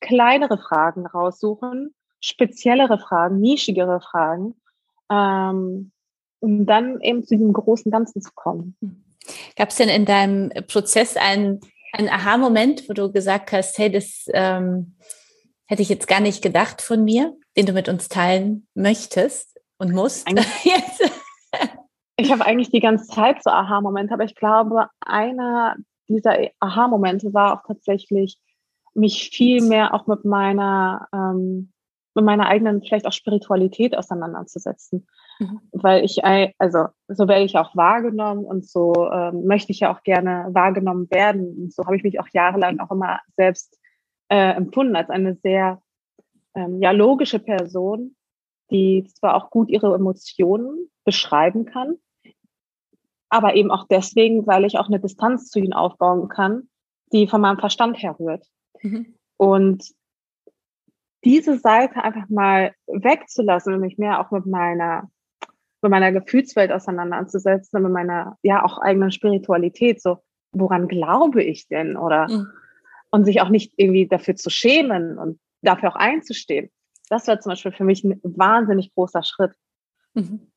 [0.00, 4.54] kleinere Fragen raussuchen, speziellere Fragen, nischigere Fragen,
[5.10, 5.92] ähm,
[6.40, 8.76] um dann eben zu diesem großen Ganzen zu kommen.
[8.82, 9.02] Mhm.
[9.56, 11.60] Gab es denn in deinem Prozess einen,
[11.94, 14.98] einen Aha-Moment, wo du gesagt hast, hey, das ähm,
[15.64, 19.94] hätte ich jetzt gar nicht gedacht von mir, den du mit uns teilen möchtest und
[19.94, 20.28] musst?
[20.64, 21.10] Jetzt.
[22.16, 25.76] Ich habe eigentlich die ganze Zeit so Aha-Momente, aber ich glaube, einer
[26.08, 28.38] dieser Aha-Momente war auch tatsächlich,
[28.94, 31.72] mich viel mehr auch mit meiner, ähm,
[32.14, 35.06] mit meiner eigenen, vielleicht auch Spiritualität auseinanderzusetzen.
[35.38, 35.60] Mhm.
[35.72, 40.02] Weil ich, also so werde ich auch wahrgenommen und so ähm, möchte ich ja auch
[40.02, 41.54] gerne wahrgenommen werden.
[41.58, 43.78] Und so habe ich mich auch jahrelang auch immer selbst
[44.28, 45.82] äh, empfunden als eine sehr
[46.54, 48.16] ähm, ja, logische Person,
[48.70, 51.98] die zwar auch gut ihre Emotionen beschreiben kann,
[53.36, 56.68] aber eben auch deswegen, weil ich auch eine Distanz zu ihnen aufbauen kann,
[57.12, 58.46] die von meinem Verstand herrührt.
[58.82, 59.14] Mhm.
[59.36, 59.84] Und
[61.22, 65.10] diese Seite einfach mal wegzulassen und mich mehr auch mit meiner
[65.82, 70.18] mit meiner Gefühlswelt auseinanderzusetzen, mit meiner ja auch eigenen Spiritualität, so
[70.52, 72.46] woran glaube ich denn oder mhm.
[73.10, 76.70] und sich auch nicht irgendwie dafür zu schämen und dafür auch einzustehen.
[77.10, 79.52] Das war zum Beispiel für mich ein wahnsinnig großer Schritt.
[80.14, 80.50] Mhm.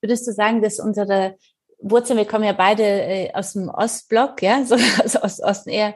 [0.00, 1.36] Würdest du sagen, dass unsere
[1.78, 5.94] Wurzeln, wir kommen ja beide äh, aus dem Ostblock, ja, so also aus Osten eher.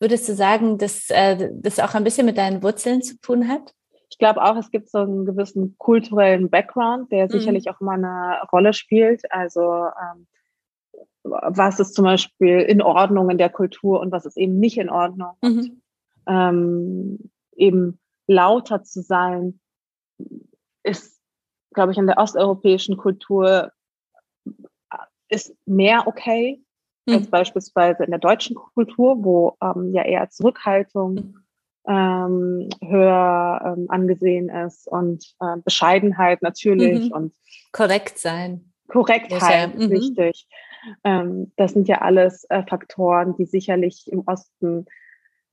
[0.00, 3.74] Würdest du sagen, dass äh, das auch ein bisschen mit deinen Wurzeln zu tun hat?
[4.10, 7.30] Ich glaube auch, es gibt so einen gewissen kulturellen Background, der mhm.
[7.30, 9.30] sicherlich auch immer eine Rolle spielt.
[9.30, 10.26] Also ähm,
[11.24, 14.90] was ist zum Beispiel in Ordnung in der Kultur und was ist eben nicht in
[14.90, 15.32] Ordnung.
[15.42, 15.48] Mhm.
[15.58, 15.82] Und,
[16.26, 19.60] ähm, eben lauter zu sein,
[20.82, 21.20] ist,
[21.74, 23.72] glaube ich, in der osteuropäischen Kultur
[25.28, 26.62] ist mehr okay
[27.06, 27.14] mhm.
[27.14, 31.44] als beispielsweise in der deutschen Kultur, wo ähm, ja eher Zurückhaltung mhm.
[31.86, 37.12] ähm, höher ähm, angesehen ist und äh, Bescheidenheit natürlich mhm.
[37.12, 37.34] und
[37.72, 38.72] korrekt sein.
[38.88, 40.48] Korrektheit, ja, wichtig.
[41.04, 44.86] Ähm, das sind ja alles äh, Faktoren, die sicherlich im Osten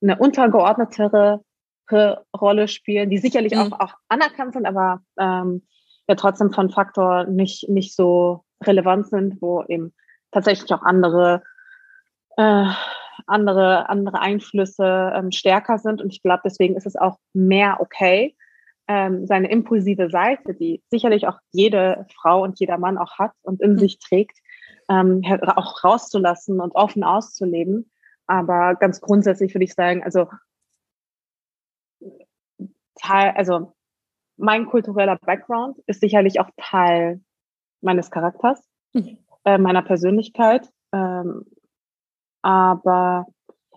[0.00, 1.42] eine untergeordnetere
[1.90, 3.72] Rolle spielen, die sicherlich mhm.
[3.72, 5.62] auch, auch anerkannt sind, aber ähm,
[6.08, 9.94] ja trotzdem von Faktor nicht, nicht so relevant sind, wo eben
[10.30, 11.42] tatsächlich auch andere,
[12.36, 12.66] äh,
[13.26, 16.02] andere, andere Einflüsse ähm, stärker sind.
[16.02, 18.36] Und ich glaube, deswegen ist es auch mehr okay,
[18.88, 23.60] ähm, seine impulsive Seite, die sicherlich auch jede Frau und jeder Mann auch hat und
[23.60, 23.78] in mhm.
[23.78, 24.38] sich trägt,
[24.88, 25.22] ähm,
[25.56, 27.90] auch rauszulassen und offen auszuleben.
[28.26, 30.28] Aber ganz grundsätzlich würde ich sagen, also
[32.96, 33.74] Teil, also
[34.36, 37.20] mein kultureller Background ist sicherlich auch Teil
[37.80, 38.62] meines Charakters,
[38.92, 39.18] mhm.
[39.44, 40.68] äh, meiner Persönlichkeit.
[40.92, 41.44] Ähm,
[42.42, 43.26] aber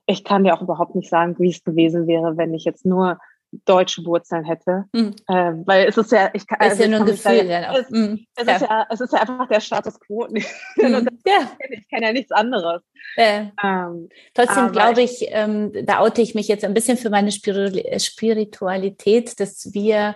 [0.05, 3.19] ich kann dir auch überhaupt nicht sagen, wie es gewesen wäre, wenn ich jetzt nur
[3.65, 4.85] deutsche Wurzeln hätte.
[4.93, 5.15] Mhm.
[5.27, 7.47] Äh, weil es ist ja, ich kann, also ist ja nur ein Gefühl.
[7.47, 8.25] Da, es, mhm.
[8.35, 8.55] es, ja.
[8.55, 10.27] Ist ja, es ist ja einfach der Status quo.
[10.77, 11.07] Mhm.
[11.25, 11.51] ja.
[11.69, 12.81] Ich kenne ja nichts anderes.
[13.15, 13.45] Äh.
[13.63, 19.39] Ähm, Trotzdem glaube ich, ähm, da oute ich mich jetzt ein bisschen für meine Spiritualität,
[19.39, 20.15] dass wir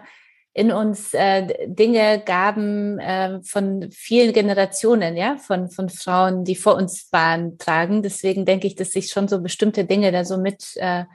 [0.54, 6.76] in uns äh, Dinge, Gaben äh, von vielen Generationen, ja, von, von Frauen, die vor
[6.76, 8.04] uns waren, tragen.
[8.04, 11.06] Deswegen denke ich, dass sich schon so bestimmte Dinge da so mit äh,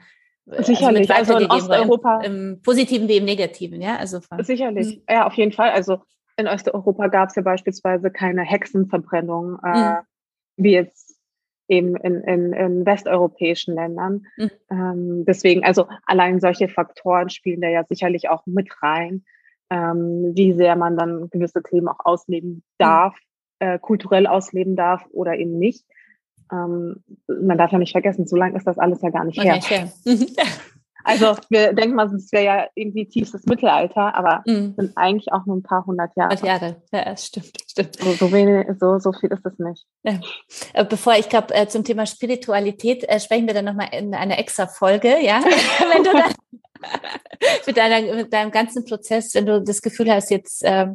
[0.49, 2.21] also Sicherlich, also, also in Osteuropa.
[2.21, 3.97] Im, Im, Positiven wie im Negativen, ja.
[3.97, 5.03] Also von, Sicherlich, hm.
[5.07, 5.71] ja, auf jeden Fall.
[5.71, 5.99] Also
[6.37, 9.97] in Osteuropa gab es ja beispielsweise keine Hexenverbrennung, äh, mhm.
[10.57, 11.08] wie jetzt
[11.69, 14.25] eben in, in, in westeuropäischen Ländern.
[14.37, 14.51] Mhm.
[14.71, 19.23] Ähm, deswegen, also allein solche Faktoren spielen da ja sicherlich auch mit rein,
[19.69, 22.63] ähm, wie sehr man dann gewisse Themen auch ausleben mhm.
[22.79, 23.15] darf,
[23.61, 23.67] mhm.
[23.67, 25.85] äh, kulturell ausleben darf oder eben nicht.
[26.51, 29.55] Ähm, man darf ja nicht vergessen, so lange ist das alles ja gar nicht her.
[29.55, 29.87] Okay.
[31.03, 34.73] also wir denken mal, es wäre ja irgendwie tiefstes Mittelalter, aber mhm.
[34.77, 36.45] sind eigentlich auch nur ein paar hundert Jahre.
[36.45, 37.95] Jahre, ja, stimmt, stimmt.
[37.95, 39.85] So, so, wenig, so, so viel ist es nicht.
[40.03, 40.19] Ja.
[40.73, 44.37] Äh, bevor ich glaube, äh, zum Thema Spiritualität äh, sprechen wir dann nochmal in einer
[44.37, 45.41] extra Folge, ja.
[45.93, 46.33] Wenn du dann
[47.65, 50.87] mit, deiner, mit deinem ganzen Prozess, wenn du das Gefühl hast, jetzt äh,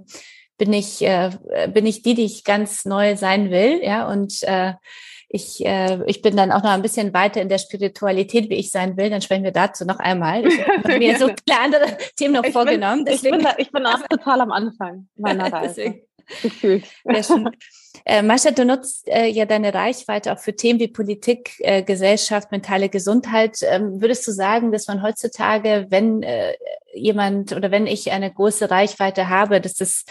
[0.57, 1.31] bin ich, äh,
[1.73, 4.75] bin ich die, die ich ganz neu sein will, ja, und äh,
[5.35, 8.71] ich, äh, ich bin dann auch noch ein bisschen weiter in der Spiritualität, wie ich
[8.71, 9.11] sein will.
[9.11, 10.47] Dann sprechen wir dazu noch einmal.
[10.47, 13.05] Ich habe mir so viele andere Themen noch ich vorgenommen.
[13.05, 16.03] Bin, ich, bin da, ich bin auch total am Anfang meiner Reise.
[16.41, 16.85] Gefühlt.
[18.05, 22.53] Äh, Mascha, du nutzt äh, ja deine Reichweite auch für Themen wie Politik, äh, Gesellschaft,
[22.53, 23.59] mentale Gesundheit.
[23.63, 26.55] Ähm, würdest du sagen, dass man heutzutage, wenn äh,
[26.95, 30.05] jemand oder wenn ich eine große Reichweite habe, dass das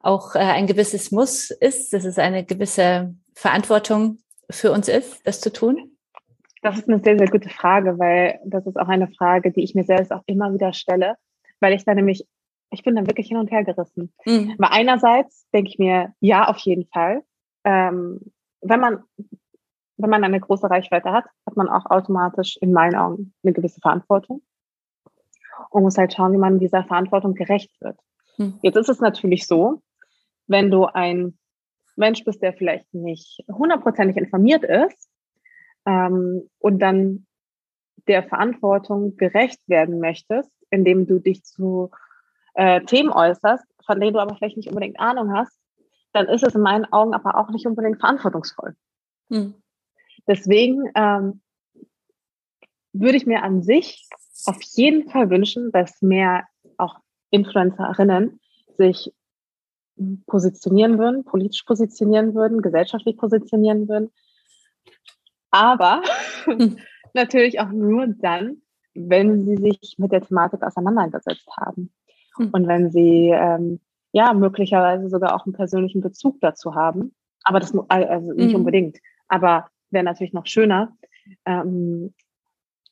[0.00, 4.18] auch äh, ein gewisses Muss ist, dass es eine gewisse Verantwortung
[4.50, 5.96] für uns ist, das zu tun?
[6.62, 9.74] Das ist eine sehr, sehr gute Frage, weil das ist auch eine Frage, die ich
[9.74, 11.16] mir selbst auch immer wieder stelle,
[11.60, 12.26] weil ich da nämlich,
[12.70, 14.12] ich bin dann wirklich hin und her gerissen.
[14.26, 14.54] Mhm.
[14.58, 17.22] Weil einerseits denke ich mir, ja, auf jeden Fall.
[17.64, 18.20] Ähm,
[18.60, 19.02] wenn man,
[19.96, 23.80] wenn man eine große Reichweite hat, hat man auch automatisch in meinen Augen eine gewisse
[23.80, 24.42] Verantwortung
[25.70, 27.98] und muss halt schauen, wie man dieser Verantwortung gerecht wird.
[28.36, 28.58] Mhm.
[28.62, 29.82] Jetzt ist es natürlich so,
[30.46, 31.38] wenn du ein
[32.00, 35.08] Mensch bist, der vielleicht nicht hundertprozentig informiert ist
[35.86, 37.26] ähm, und dann
[38.08, 41.90] der Verantwortung gerecht werden möchtest, indem du dich zu
[42.54, 45.56] äh, Themen äußerst, von denen du aber vielleicht nicht unbedingt Ahnung hast,
[46.12, 48.74] dann ist es in meinen Augen aber auch nicht unbedingt verantwortungsvoll.
[49.30, 49.54] Hm.
[50.26, 51.40] Deswegen ähm,
[52.92, 54.08] würde ich mir an sich
[54.46, 56.44] auf jeden Fall wünschen, dass mehr
[56.76, 56.96] auch
[57.30, 58.40] Influencerinnen
[58.76, 59.12] sich
[60.26, 64.10] positionieren würden, politisch positionieren würden, gesellschaftlich positionieren würden.
[65.50, 66.02] Aber
[66.44, 66.78] hm.
[67.14, 68.62] natürlich auch nur dann,
[68.94, 71.92] wenn sie sich mit der Thematik auseinandergesetzt haben.
[72.36, 72.50] Hm.
[72.52, 73.80] Und wenn sie ähm,
[74.12, 77.14] ja möglicherweise sogar auch einen persönlichen Bezug dazu haben.
[77.44, 78.56] Aber das also nicht hm.
[78.56, 78.98] unbedingt.
[79.28, 80.96] Aber wäre natürlich noch schöner.
[81.46, 82.14] Ähm,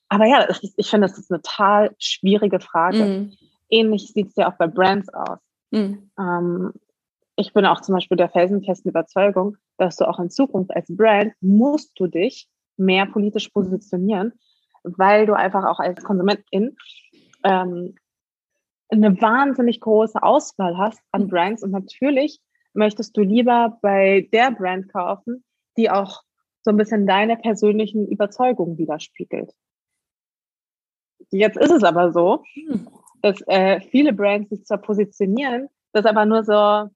[0.09, 3.05] aber ja, ist, ich finde, das ist eine total schwierige Frage.
[3.05, 3.33] Mhm.
[3.68, 5.38] Ähnlich sieht es ja auch bei Brands aus.
[5.71, 6.11] Mhm.
[6.18, 6.73] Ähm,
[7.38, 11.35] ich bin auch zum Beispiel der felsenfesten Überzeugung, dass du auch in Zukunft als Brand
[11.40, 14.33] musst du dich mehr politisch positionieren,
[14.83, 16.77] weil du einfach auch als Konsumentin
[17.44, 17.94] ähm,
[18.88, 22.40] eine wahnsinnig große Auswahl hast an Brands und natürlich
[22.72, 25.44] möchtest du lieber bei der Brand kaufen,
[25.77, 26.22] die auch
[26.62, 29.53] so ein bisschen deine persönlichen Überzeugungen widerspiegelt.
[31.31, 32.88] Jetzt ist es aber so, hm.
[33.22, 36.90] dass äh, viele Brands sich zwar positionieren, das aber nur so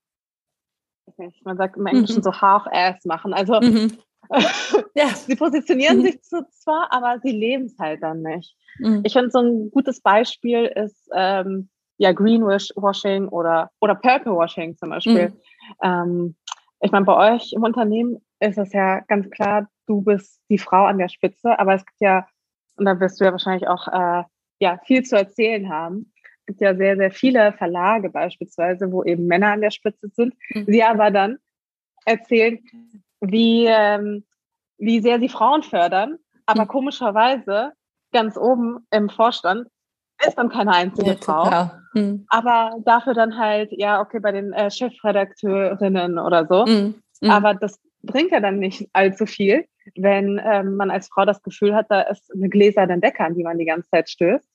[1.44, 2.22] man sagt im Englischen mhm.
[2.22, 3.32] so half-ass machen.
[3.32, 3.98] Also mhm.
[4.94, 5.08] ja.
[5.08, 6.02] sie positionieren mhm.
[6.02, 8.56] sich zwar, aber sie leben es halt dann nicht.
[8.78, 9.02] Mhm.
[9.04, 14.90] Ich finde, so ein gutes Beispiel ist ähm, ja Greenwashing oder, oder Purple Washing zum
[14.90, 15.30] Beispiel.
[15.30, 15.36] Mhm.
[15.82, 16.36] Ähm,
[16.80, 20.84] ich meine, bei euch im Unternehmen ist es ja ganz klar, du bist die Frau
[20.84, 22.26] an der Spitze, aber es gibt ja,
[22.76, 24.24] und da wirst du ja wahrscheinlich auch äh,
[24.58, 26.12] ja, viel zu erzählen haben,
[26.46, 30.35] gibt ja sehr, sehr viele Verlage beispielsweise, wo eben Männer an der Spitze sind.
[30.50, 30.64] Mhm.
[30.66, 31.38] Sie aber dann
[32.05, 32.59] erzählen,
[33.20, 34.24] wie, ähm,
[34.78, 36.68] wie sehr sie Frauen fördern, aber mhm.
[36.68, 37.72] komischerweise
[38.12, 39.68] ganz oben im Vorstand
[40.26, 41.70] ist dann keine einzige ja, Frau.
[41.94, 42.26] Mhm.
[42.28, 46.64] Aber dafür dann halt, ja, okay, bei den äh, Chefredakteurinnen oder so.
[46.66, 46.94] Mhm.
[47.20, 47.31] Mhm.
[47.31, 51.74] Aber das bringt ja dann nicht allzu viel, wenn ähm, man als Frau das Gefühl
[51.74, 54.48] hat, da ist eine gläserne Decke, an die man die ganze Zeit stößt.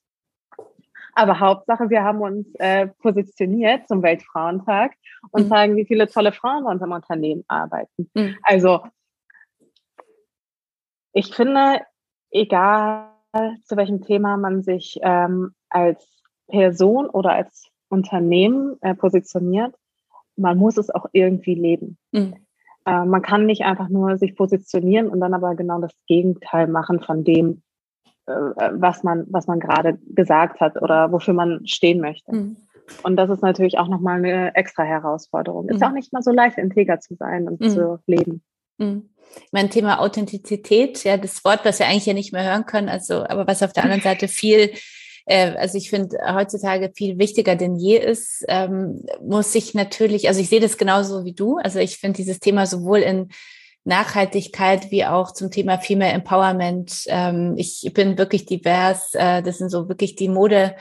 [1.17, 4.93] Aber Hauptsache, wir haben uns äh, positioniert zum Weltfrauentag
[5.31, 5.47] und mhm.
[5.47, 8.07] sagen, wie viele tolle Frauen bei unserem Unternehmen arbeiten.
[8.13, 8.35] Mhm.
[8.43, 8.81] Also
[11.13, 11.81] ich finde,
[12.29, 13.09] egal
[13.63, 16.07] zu welchem Thema man sich ähm, als
[16.49, 19.73] Person oder als Unternehmen äh, positioniert,
[20.35, 21.97] man muss es auch irgendwie leben.
[22.11, 22.35] Mhm.
[22.85, 27.01] Äh, man kann nicht einfach nur sich positionieren und dann aber genau das Gegenteil machen
[27.01, 27.63] von dem,
[28.27, 32.35] was man, was man gerade gesagt hat oder wofür man stehen möchte.
[32.35, 32.57] Mhm.
[33.03, 35.65] Und das ist natürlich auch nochmal eine extra Herausforderung.
[35.65, 35.71] Mhm.
[35.71, 37.69] Ist auch nicht mal so leicht, integer zu sein und mhm.
[37.69, 38.43] zu leben.
[38.77, 39.09] Mhm.
[39.51, 43.25] Mein Thema Authentizität, ja, das Wort, was wir eigentlich ja nicht mehr hören können, also,
[43.25, 44.71] aber was auf der anderen Seite viel
[45.25, 50.39] äh, also ich finde heutzutage viel wichtiger denn je ist, ähm, muss ich natürlich, also
[50.39, 51.57] ich sehe das genauso wie du.
[51.57, 53.29] Also ich finde dieses Thema sowohl in
[53.87, 57.03] Nachhaltigkeit wie auch zum Thema Female Empowerment.
[57.07, 59.13] Ähm, ich bin wirklich divers.
[59.13, 60.75] Äh, das sind so wirklich die Mode.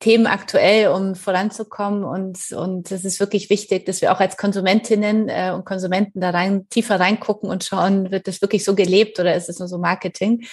[0.00, 2.04] Themen aktuell, um voranzukommen.
[2.04, 6.30] Und, und es ist wirklich wichtig, dass wir auch als Konsumentinnen äh, und Konsumenten da
[6.30, 9.78] rein, tiefer reingucken und schauen, wird das wirklich so gelebt oder ist es nur so
[9.78, 10.44] Marketing?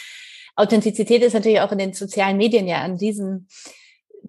[0.55, 2.97] Authentizität ist natürlich auch in den sozialen Medien ja ein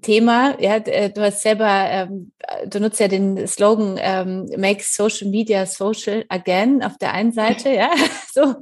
[0.03, 0.57] Riesenthema.
[0.61, 2.33] Ja, äh, du hast selber, ähm,
[2.67, 7.71] du nutzt ja den Slogan ähm, Make Social Media Social Again auf der einen Seite,
[7.71, 7.91] ja,
[8.33, 8.55] so.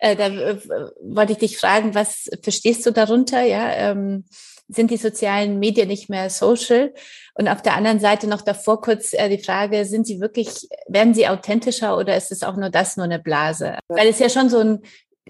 [0.00, 0.58] Äh, da äh,
[1.02, 3.42] wollte ich dich fragen, was verstehst du darunter?
[3.42, 4.24] Ja, ähm,
[4.68, 6.92] sind die sozialen Medien nicht mehr social?
[7.34, 11.14] Und auf der anderen Seite noch davor kurz äh, die Frage, sind sie wirklich, werden
[11.14, 13.78] sie authentischer oder ist es auch nur das, nur eine Blase?
[13.88, 14.80] Weil es ja schon so ein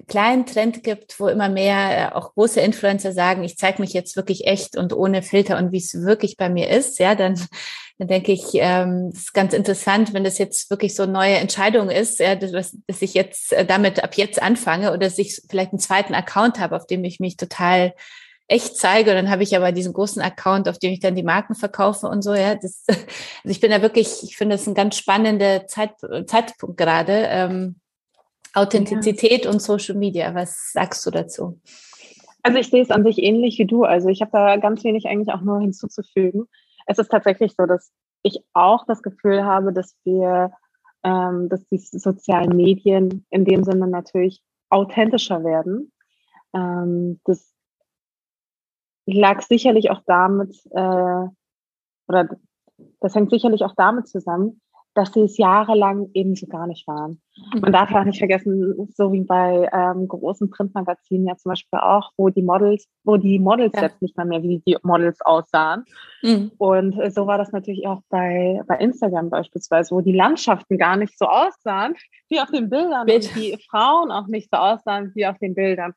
[0.08, 4.16] kleinen Trend gibt, wo immer mehr äh, auch große Influencer sagen, ich zeige mich jetzt
[4.16, 7.34] wirklich echt und ohne Filter und wie es wirklich bei mir ist, ja, dann,
[7.98, 11.90] dann denke ich, ähm, ist ganz interessant, wenn das jetzt wirklich so eine neue Entscheidung
[11.90, 15.72] ist, ja, dass, dass ich jetzt äh, damit ab jetzt anfange oder dass ich vielleicht
[15.72, 17.94] einen zweiten Account habe, auf dem ich mich total
[18.48, 19.10] echt zeige.
[19.10, 22.08] Und dann habe ich aber diesen großen Account, auf dem ich dann die Marken verkaufe
[22.08, 22.34] und so.
[22.34, 22.98] Ja, das, also
[23.44, 25.92] ich bin da wirklich, ich finde das ein ganz spannender Zeit,
[26.26, 27.26] Zeitpunkt gerade.
[27.30, 27.76] Ähm,
[28.54, 29.50] Authentizität ja.
[29.50, 30.34] und Social Media.
[30.34, 31.60] Was sagst du dazu?
[32.42, 33.84] Also ich sehe es an sich ähnlich wie du.
[33.84, 36.46] Also ich habe da ganz wenig eigentlich auch nur hinzuzufügen.
[36.86, 37.90] Es ist tatsächlich so, dass
[38.22, 40.52] ich auch das Gefühl habe, dass wir,
[41.02, 45.92] ähm, dass die sozialen Medien in dem Sinne natürlich authentischer werden.
[46.54, 47.54] Ähm, das
[49.06, 51.28] lag sicherlich auch damit, äh,
[52.08, 52.28] oder
[53.00, 54.60] das hängt sicherlich auch damit zusammen,
[54.94, 57.20] dass sie es jahrelang eben so gar nicht waren.
[57.60, 61.80] Man darf ja auch nicht vergessen, so wie bei ähm, großen Printmagazinen ja zum Beispiel
[61.80, 63.82] auch, wo die Models, wo die Models ja.
[63.82, 65.84] jetzt nicht mal mehr wie die Models aussahen.
[66.22, 66.52] Mhm.
[66.58, 70.96] Und äh, so war das natürlich auch bei, bei Instagram beispielsweise, wo die Landschaften gar
[70.96, 71.94] nicht so aussahen
[72.28, 73.26] wie auf den Bildern Bild.
[73.26, 75.92] und die Frauen auch nicht so aussahen wie auf den Bildern.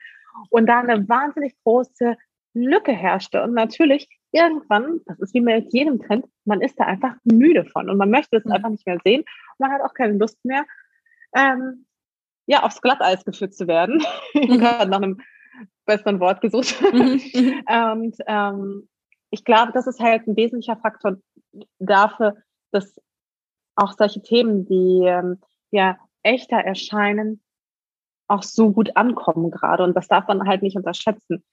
[0.50, 2.16] Und da eine wahnsinnig große
[2.54, 3.44] Lücke herrschte.
[3.44, 4.08] Und natürlich
[4.38, 8.12] irgendwann, das ist wie mit jedem Trend, man ist da einfach müde von und man
[8.12, 8.52] möchte es mhm.
[8.52, 9.24] einfach nicht mehr sehen.
[9.58, 10.66] man hat auch keine Lust mehr,
[11.36, 11.86] ähm,
[12.46, 14.04] ja, aufs Glatteis geführt zu werden.
[14.34, 15.20] Ich habe gerade nach einem
[15.86, 16.76] besseren Wort gesucht.
[16.94, 17.22] Mhm.
[17.34, 17.64] mhm.
[18.04, 18.90] und ähm,
[19.32, 21.18] ich glaube, das ist halt ein wesentlicher Faktor
[21.80, 22.38] dafür,
[22.72, 23.02] dass
[23.76, 27.42] auch solche Themen, die ähm, ja echter erscheinen,
[28.28, 29.84] auch so gut ankommen gerade.
[29.84, 31.44] Und das darf man halt nicht unterschätzen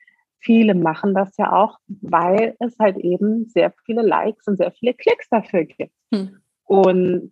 [0.44, 4.94] viele machen das ja auch, weil es halt eben sehr viele Likes und sehr viele
[4.94, 5.94] Klicks dafür gibt.
[6.12, 6.38] Hm.
[6.64, 7.30] Und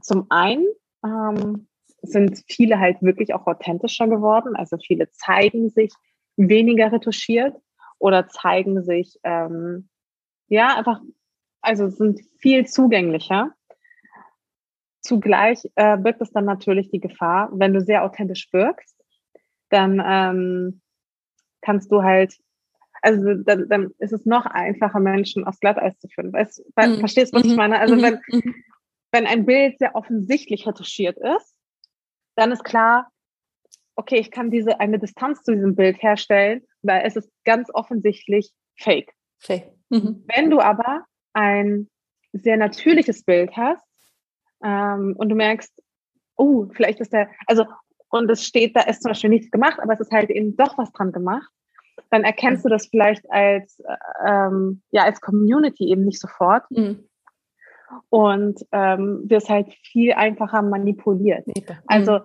[0.00, 0.66] zum einen
[1.04, 1.66] ähm,
[2.02, 4.54] sind viele halt wirklich auch authentischer geworden.
[4.54, 5.92] Also viele zeigen sich
[6.36, 7.56] weniger retuschiert
[7.98, 9.88] oder zeigen sich, ähm,
[10.48, 11.00] ja, einfach,
[11.62, 13.52] also sind viel zugänglicher.
[15.00, 19.02] Zugleich äh, birgt es dann natürlich die Gefahr, wenn du sehr authentisch wirkst,
[19.70, 20.82] dann ähm,
[21.66, 22.32] kannst du halt,
[23.02, 26.32] also dann, dann ist es noch einfacher, Menschen aufs Glatteis zu führen.
[26.32, 27.00] Weißt, mhm.
[27.00, 27.56] Verstehst du, was ich mhm.
[27.56, 27.80] meine?
[27.80, 28.02] Also mhm.
[28.02, 28.54] wenn, mhm.
[29.10, 31.54] wenn ein Bild sehr offensichtlich retuschiert ist,
[32.36, 33.10] dann ist klar,
[33.96, 38.52] okay, ich kann diese eine Distanz zu diesem Bild herstellen, weil es ist ganz offensichtlich
[38.78, 39.12] fake.
[39.40, 39.72] Fake.
[39.90, 40.24] Mhm.
[40.34, 41.88] Wenn du aber ein
[42.32, 43.84] sehr natürliches Bild hast
[44.62, 45.72] ähm, und du merkst,
[46.36, 47.64] oh, vielleicht ist der, also
[48.08, 50.78] und es steht, da ist zum Beispiel nichts gemacht, aber es ist halt eben doch
[50.78, 51.50] was dran gemacht,
[52.10, 53.82] dann erkennst du das vielleicht als,
[54.24, 56.64] ähm, ja, als Community eben nicht sofort.
[56.70, 57.08] Mhm.
[58.10, 61.46] Und ähm, wirst halt viel einfacher manipuliert.
[61.46, 61.64] Mhm.
[61.86, 62.20] Also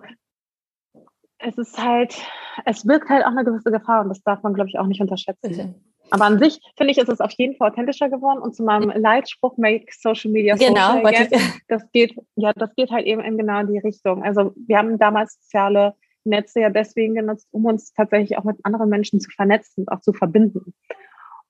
[1.38, 2.16] es ist halt,
[2.64, 5.00] es wirkt halt auch eine gewisse Gefahr und das darf man, glaube ich, auch nicht
[5.00, 5.74] unterschätzen.
[6.10, 8.90] Aber an sich finde ich, ist es auf jeden Fall authentischer geworden und zu meinem
[8.90, 13.38] Leitspruch Make Social Media genau, Social again, das geht, ja, das geht halt eben in
[13.38, 14.22] genau die Richtung.
[14.22, 18.88] Also wir haben damals soziale Netze ja deswegen genutzt, um uns tatsächlich auch mit anderen
[18.88, 20.74] Menschen zu vernetzen und auch zu verbinden.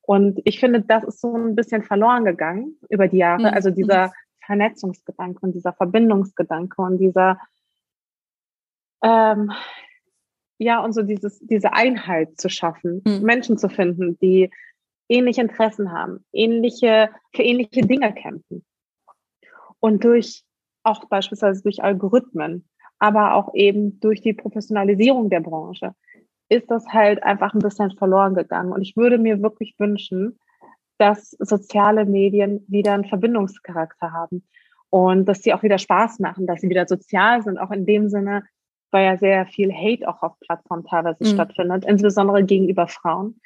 [0.03, 3.49] Und ich finde, das ist so ein bisschen verloren gegangen über die Jahre.
[3.49, 3.55] Mhm.
[3.55, 4.13] Also dieser
[4.45, 7.39] Vernetzungsgedanke und dieser Verbindungsgedanke und dieser,
[9.03, 9.53] ähm,
[10.59, 13.23] ja, und so dieses, diese Einheit zu schaffen, mhm.
[13.23, 14.51] Menschen zu finden, die
[15.09, 18.65] ähnliche Interessen haben, ähnliche, für ähnliche Dinge kämpfen.
[19.79, 20.45] Und durch,
[20.83, 22.69] auch beispielsweise durch Algorithmen,
[23.03, 25.93] aber auch eben durch die Professionalisierung der Branche,
[26.49, 28.73] ist das halt einfach ein bisschen verloren gegangen.
[28.73, 30.39] Und ich würde mir wirklich wünschen,
[30.99, 34.45] dass soziale Medien wieder einen Verbindungscharakter haben
[34.89, 38.09] und dass sie auch wieder Spaß machen, dass sie wieder sozial sind, auch in dem
[38.09, 38.45] Sinne,
[38.93, 41.35] weil ja sehr viel Hate auch auf Plattformen teilweise mhm.
[41.35, 43.41] stattfindet, insbesondere gegenüber Frauen,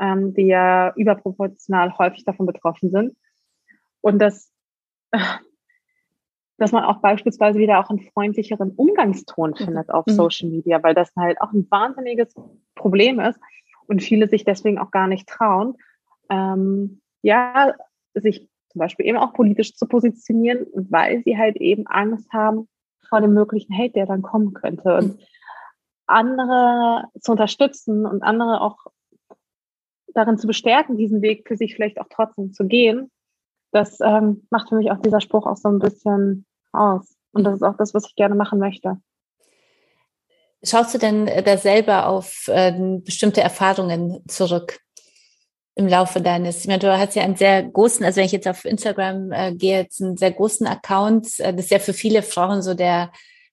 [0.00, 3.14] ähm, die ja überproportional häufig davon betroffen sind.
[4.00, 4.50] Und dass,
[6.62, 9.64] dass man auch beispielsweise wieder auch einen freundlicheren Umgangston mhm.
[9.64, 10.12] findet auf mhm.
[10.12, 12.34] Social Media, weil das halt auch ein wahnsinniges
[12.76, 13.40] Problem ist
[13.86, 15.74] und viele sich deswegen auch gar nicht trauen,
[16.30, 17.74] ähm, ja,
[18.14, 22.68] sich zum Beispiel eben auch politisch zu positionieren, weil sie halt eben Angst haben
[23.08, 24.96] vor dem möglichen Hate, der dann kommen könnte.
[24.96, 25.20] Und
[26.06, 28.86] andere zu unterstützen und andere auch
[30.14, 33.10] darin zu bestärken, diesen Weg für sich vielleicht auch trotzdem zu gehen,
[33.72, 37.14] das ähm, macht für mich auch dieser Spruch auch so ein bisschen aus.
[37.32, 38.98] Und das ist auch das, was ich gerne machen möchte.
[40.64, 44.78] Schaust du denn da selber auf äh, bestimmte Erfahrungen zurück?
[45.74, 48.48] im Laufe deines, ich meine, du hast ja einen sehr großen, also wenn ich jetzt
[48.48, 52.22] auf Instagram äh, gehe, jetzt einen sehr großen Account, äh, das ist ja für viele
[52.22, 53.10] Frauen so der,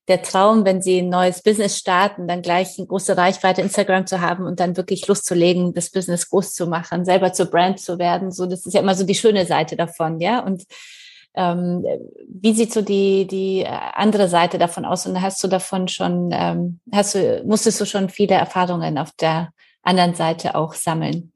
[0.08, 4.20] der Traum, wenn sie ein neues Business starten, dann gleich eine große Reichweite Instagram zu
[4.20, 7.80] haben und dann wirklich Lust zu legen, das Business groß zu machen, selber zur Brand
[7.80, 8.32] zu werden.
[8.32, 10.40] So, das ist ja immer so die schöne Seite davon, ja.
[10.40, 10.64] Und
[11.34, 11.84] ähm,
[12.26, 15.06] wie sieht so die, die andere Seite davon aus?
[15.06, 19.50] Und hast du davon schon, ähm, hast du, musstest du schon viele Erfahrungen auf der
[19.82, 21.32] anderen Seite auch sammeln?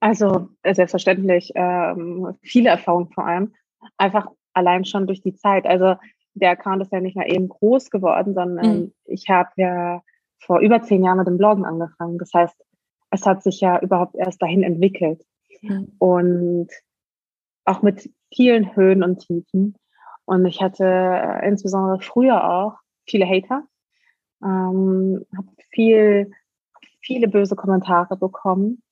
[0.00, 3.54] Also äh, selbstverständlich ähm, viele Erfahrungen vor allem.
[3.96, 5.66] Einfach allein schon durch die Zeit.
[5.66, 5.96] Also
[6.34, 8.92] der Account ist ja nicht mal eben groß geworden, sondern mhm.
[9.04, 10.02] ich habe ja
[10.38, 12.18] vor über zehn Jahren mit dem Bloggen angefangen.
[12.18, 12.54] Das heißt,
[13.10, 15.24] es hat sich ja überhaupt erst dahin entwickelt.
[15.62, 15.92] Mhm.
[15.98, 16.68] Und
[17.64, 19.76] auch mit vielen Höhen und Tiefen.
[20.24, 22.74] Und ich hatte äh, insbesondere früher auch
[23.06, 23.62] viele Hater,
[24.42, 26.32] ähm, habe viel,
[27.00, 28.82] viele böse Kommentare bekommen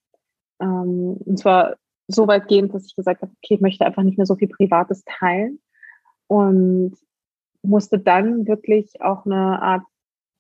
[0.61, 4.19] ähm, und zwar so weit gehend, dass ich gesagt habe, okay, ich möchte einfach nicht
[4.19, 5.61] mehr so viel Privates teilen.
[6.27, 6.97] Und
[7.63, 9.83] musste dann wirklich auch eine Art,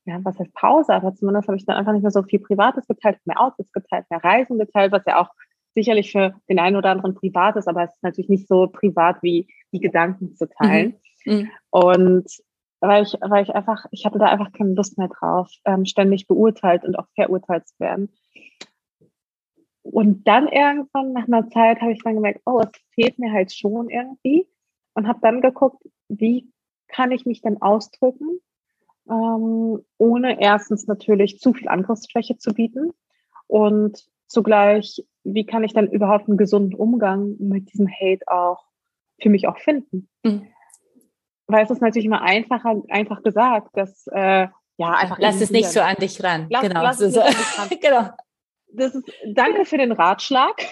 [0.04, 2.86] ja, was heißt Pause, aber zumindest habe ich dann einfach nicht mehr so viel Privates
[2.86, 5.30] geteilt, mehr Outfits geteilt, mehr Reisen geteilt, was ja auch
[5.74, 9.22] sicherlich für den einen oder anderen privat ist, aber es ist natürlich nicht so privat
[9.22, 10.94] wie die Gedanken zu teilen.
[11.24, 11.34] Mhm.
[11.34, 11.50] Mhm.
[11.70, 12.26] Und
[12.80, 16.26] weil ich, weil ich einfach, ich hatte da einfach keine Lust mehr drauf, ähm, ständig
[16.26, 18.12] beurteilt und auch verurteilt zu werden.
[19.82, 23.52] Und dann irgendwann nach einer Zeit habe ich dann gemerkt, oh, es fehlt mir halt
[23.52, 24.48] schon irgendwie.
[24.94, 26.50] Und habe dann geguckt, wie
[26.88, 28.38] kann ich mich denn ausdrücken,
[29.10, 32.92] ähm, ohne erstens natürlich zu viel Angriffsfläche zu bieten
[33.46, 38.64] und zugleich, wie kann ich dann überhaupt einen gesunden Umgang mit diesem Hate auch
[39.20, 40.08] für mich auch finden.
[40.22, 40.48] Mhm.
[41.46, 45.18] Weil es ist natürlich immer einfacher, einfach gesagt, dass äh, ja einfach.
[45.18, 46.46] Lass es nicht so an dich ran.
[46.50, 46.82] Lass, genau.
[46.82, 47.20] Lass so, so.
[47.20, 47.68] Ran.
[47.80, 48.10] genau
[48.74, 50.54] das ist, danke für den Ratschlag.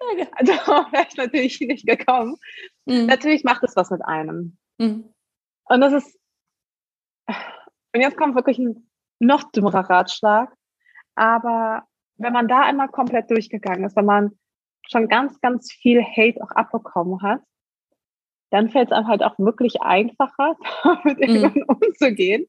[0.32, 2.36] also wäre ich natürlich nicht gekommen.
[2.84, 3.06] Mhm.
[3.06, 4.58] Natürlich macht es was mit einem.
[4.78, 5.12] Mhm.
[5.64, 6.18] Und das ist,
[7.26, 10.52] und jetzt kommt wirklich ein noch dümmerer Ratschlag.
[11.14, 11.84] Aber
[12.18, 14.32] wenn man da einmal komplett durchgegangen ist, wenn man
[14.88, 17.40] schon ganz, ganz viel Hate auch abbekommen hat,
[18.50, 20.56] dann fällt es einem halt auch wirklich einfacher,
[21.04, 21.64] damit mhm.
[21.66, 22.46] umzugehen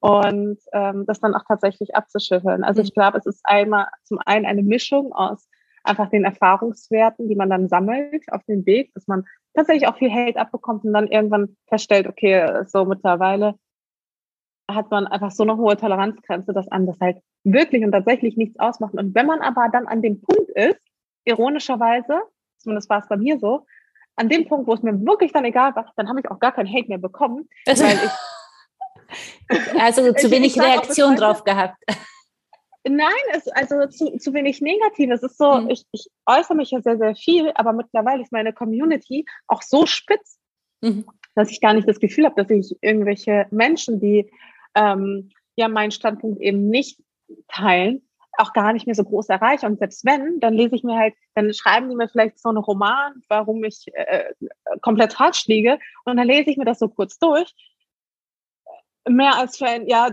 [0.00, 2.64] und ähm, das dann auch tatsächlich abzuschütteln.
[2.64, 2.86] Also mhm.
[2.86, 5.48] ich glaube, es ist einmal zum einen eine Mischung aus
[5.84, 9.24] einfach den Erfahrungswerten, die man dann sammelt auf dem Weg, dass man
[9.54, 13.54] tatsächlich auch viel Hate abbekommt und dann irgendwann feststellt, okay, so mittlerweile
[14.70, 18.58] hat man einfach so eine hohe Toleranzgrenze, dass einem das halt wirklich und tatsächlich nichts
[18.58, 18.94] ausmacht.
[18.94, 20.80] Und wenn man aber dann an dem Punkt ist,
[21.24, 22.22] ironischerweise,
[22.58, 23.66] zumindest war es bei mir so,
[24.16, 26.52] an dem Punkt, wo es mir wirklich dann egal war, dann habe ich auch gar
[26.52, 28.10] keinen Hate mehr bekommen, also, weil ich
[29.80, 31.82] also zu wenig Reaktion drauf gehabt.
[32.84, 35.22] Nein, es, also zu, zu wenig Negatives.
[35.22, 35.70] Es ist so, mhm.
[35.70, 39.86] ich, ich äußere mich ja sehr, sehr viel, aber mittlerweile ist meine Community auch so
[39.86, 40.38] spitz,
[40.80, 41.06] mhm.
[41.34, 44.30] dass ich gar nicht das Gefühl habe, dass ich irgendwelche Menschen, die
[44.74, 46.98] ähm, ja meinen Standpunkt eben nicht
[47.48, 48.02] teilen,
[48.38, 49.66] auch gar nicht mehr so groß erreiche.
[49.66, 52.58] Und selbst wenn, dann lese ich mir halt, dann schreiben die mir vielleicht so einen
[52.58, 54.32] Roman, warum ich äh,
[54.80, 55.78] komplett falsch liege.
[56.04, 57.54] Und dann lese ich mir das so kurz durch.
[59.08, 60.10] Mehr als für ein, ja,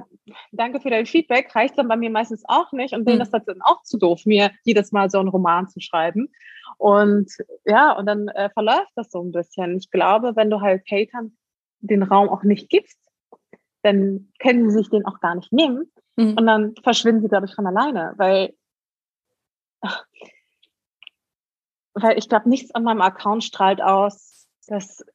[0.52, 2.94] danke für dein Feedback, reicht dann bei mir meistens auch nicht.
[2.94, 3.24] Und denen mhm.
[3.24, 6.30] ist das dann auch zu doof, mir jedes Mal so einen Roman zu schreiben.
[6.78, 7.32] Und
[7.66, 9.78] ja, und dann äh, verläuft das so ein bisschen.
[9.78, 11.38] Ich glaube, wenn du halt Hatern
[11.82, 13.00] den Raum auch nicht gibst,
[13.84, 15.92] dann können sie sich den auch gar nicht nehmen.
[16.20, 16.38] Mhm.
[16.38, 18.54] Und dann verschwinden sie, glaube ich, von alleine, weil,
[21.94, 25.06] weil ich glaube, nichts an meinem Account strahlt aus, dass,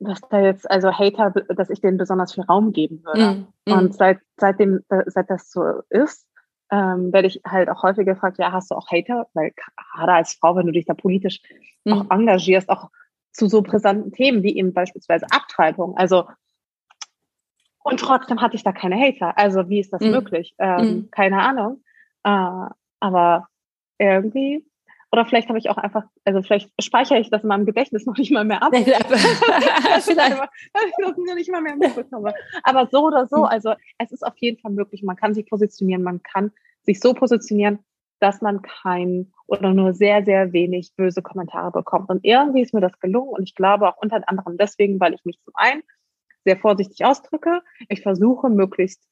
[0.00, 3.46] dass da jetzt, also Hater, dass ich denen besonders viel Raum geben würde.
[3.66, 3.72] Mhm.
[3.72, 6.26] Und seit, seitdem, seit das so ist,
[6.72, 9.28] ähm, werde ich halt auch häufig gefragt, ja, hast du auch Hater?
[9.34, 11.40] Weil gerade als Frau, wenn du dich da politisch
[11.84, 11.92] mhm.
[11.92, 12.90] auch engagierst, auch
[13.32, 15.96] zu so brisanten Themen wie eben beispielsweise Abtreibung.
[15.96, 16.26] Also
[17.82, 19.36] und trotzdem hatte ich da keine Hater.
[19.38, 20.10] Also wie ist das mhm.
[20.10, 20.54] möglich?
[20.58, 21.10] Ähm, mhm.
[21.10, 21.82] Keine Ahnung.
[22.24, 22.70] Äh,
[23.00, 23.48] aber
[23.98, 24.64] irgendwie,
[25.12, 28.16] oder vielleicht habe ich auch einfach, also vielleicht speichere ich das in meinem Gedächtnis noch
[28.16, 28.72] nicht mal mehr ab.
[28.74, 29.10] vielleicht.
[29.10, 30.16] ich
[31.04, 32.34] das nicht mal mehr mitbekomme.
[32.62, 33.44] Aber so oder so, mhm.
[33.44, 35.02] also es ist auf jeden Fall möglich.
[35.02, 36.52] Man kann sich positionieren, man kann
[36.82, 37.78] sich so positionieren,
[38.20, 42.10] dass man kein oder nur sehr, sehr wenig böse Kommentare bekommt.
[42.10, 45.24] Und irgendwie ist mir das gelungen und ich glaube auch unter anderem deswegen, weil ich
[45.24, 45.82] mich zum einen
[46.44, 47.62] sehr vorsichtig ausdrücke.
[47.88, 49.06] Ich versuche möglichst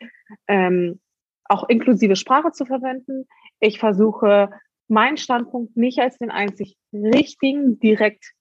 [0.47, 1.01] ähm,
[1.45, 3.26] auch inklusive Sprache zu verwenden.
[3.61, 4.51] Ich versuche
[4.89, 8.33] meinen Standpunkt nicht als den einzig richtigen direkt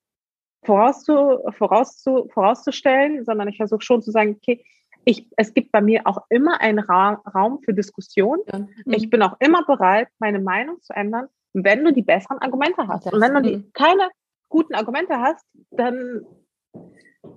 [0.64, 4.64] vorauszu, vorauszu, vorauszustellen, sondern ich versuche schon zu sagen, okay,
[5.06, 8.40] ich, es gibt bei mir auch immer einen Ra Raum für Diskussion.
[8.52, 8.60] Ja.
[8.60, 8.94] Mhm.
[8.94, 13.12] Ich bin auch immer bereit, meine Meinung zu ändern, wenn du die besseren Argumente hast.
[13.12, 13.72] Und wenn du die, mhm.
[13.74, 14.10] keine
[14.50, 16.26] guten Argumente hast, dann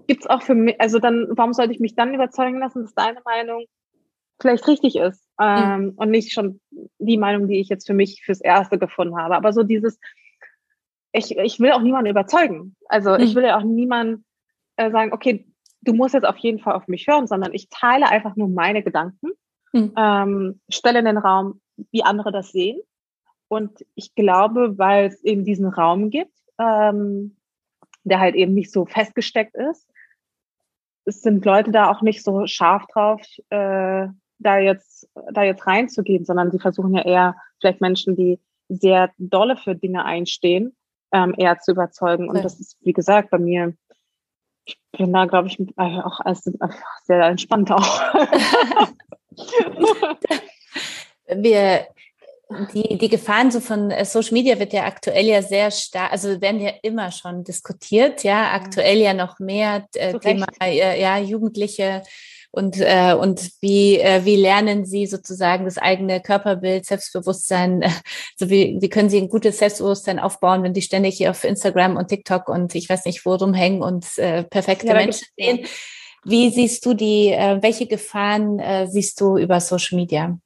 [0.07, 2.95] gibt es auch für mich, also dann, warum sollte ich mich dann überzeugen lassen, dass
[2.95, 3.65] deine Meinung
[4.41, 5.93] vielleicht richtig ist ähm, mhm.
[5.97, 6.61] und nicht schon
[6.99, 9.37] die Meinung, die ich jetzt für mich fürs Erste gefunden habe.
[9.37, 9.99] Aber so dieses,
[11.13, 12.77] ich, ich will auch niemanden überzeugen.
[12.89, 13.21] Also mhm.
[13.21, 14.25] ich will ja auch niemanden
[14.77, 15.47] äh, sagen, okay,
[15.83, 18.83] du musst jetzt auf jeden Fall auf mich hören, sondern ich teile einfach nur meine
[18.83, 19.33] Gedanken,
[19.73, 19.93] mhm.
[19.97, 21.61] ähm, stelle in den Raum,
[21.91, 22.81] wie andere das sehen.
[23.49, 27.37] Und ich glaube, weil es eben diesen Raum gibt, ähm,
[28.05, 29.89] der halt eben nicht so festgesteckt ist.
[31.05, 36.25] Es sind Leute da auch nicht so scharf drauf, äh, da jetzt, da jetzt reinzugehen,
[36.25, 40.77] sondern sie versuchen ja eher vielleicht Menschen, die sehr dolle für Dinge einstehen,
[41.13, 42.29] ähm, eher zu überzeugen.
[42.29, 42.43] Und ja.
[42.43, 43.75] das ist, wie gesagt, bei mir,
[44.65, 46.45] ich bin da, glaube ich, auch als,
[47.05, 48.01] sehr entspannt auch.
[51.27, 51.87] wir
[52.75, 56.41] die, die Gefahren so von äh, Social Media wird ja aktuell ja sehr stark, also
[56.41, 62.03] werden ja immer schon diskutiert, ja, aktuell ja noch mehr äh, Thema, äh, ja, Jugendliche
[62.53, 67.91] und, äh, und wie, äh, wie lernen sie sozusagen das eigene Körperbild, Selbstbewusstsein, äh,
[68.37, 71.97] so wie, wie können sie ein gutes Selbstbewusstsein aufbauen, wenn die ständig hier auf Instagram
[71.97, 75.67] und TikTok und ich weiß nicht wo rumhängen und äh, perfekte ja, Menschen sehen.
[76.25, 80.37] Wie siehst du die, äh, welche Gefahren äh, siehst du über Social Media?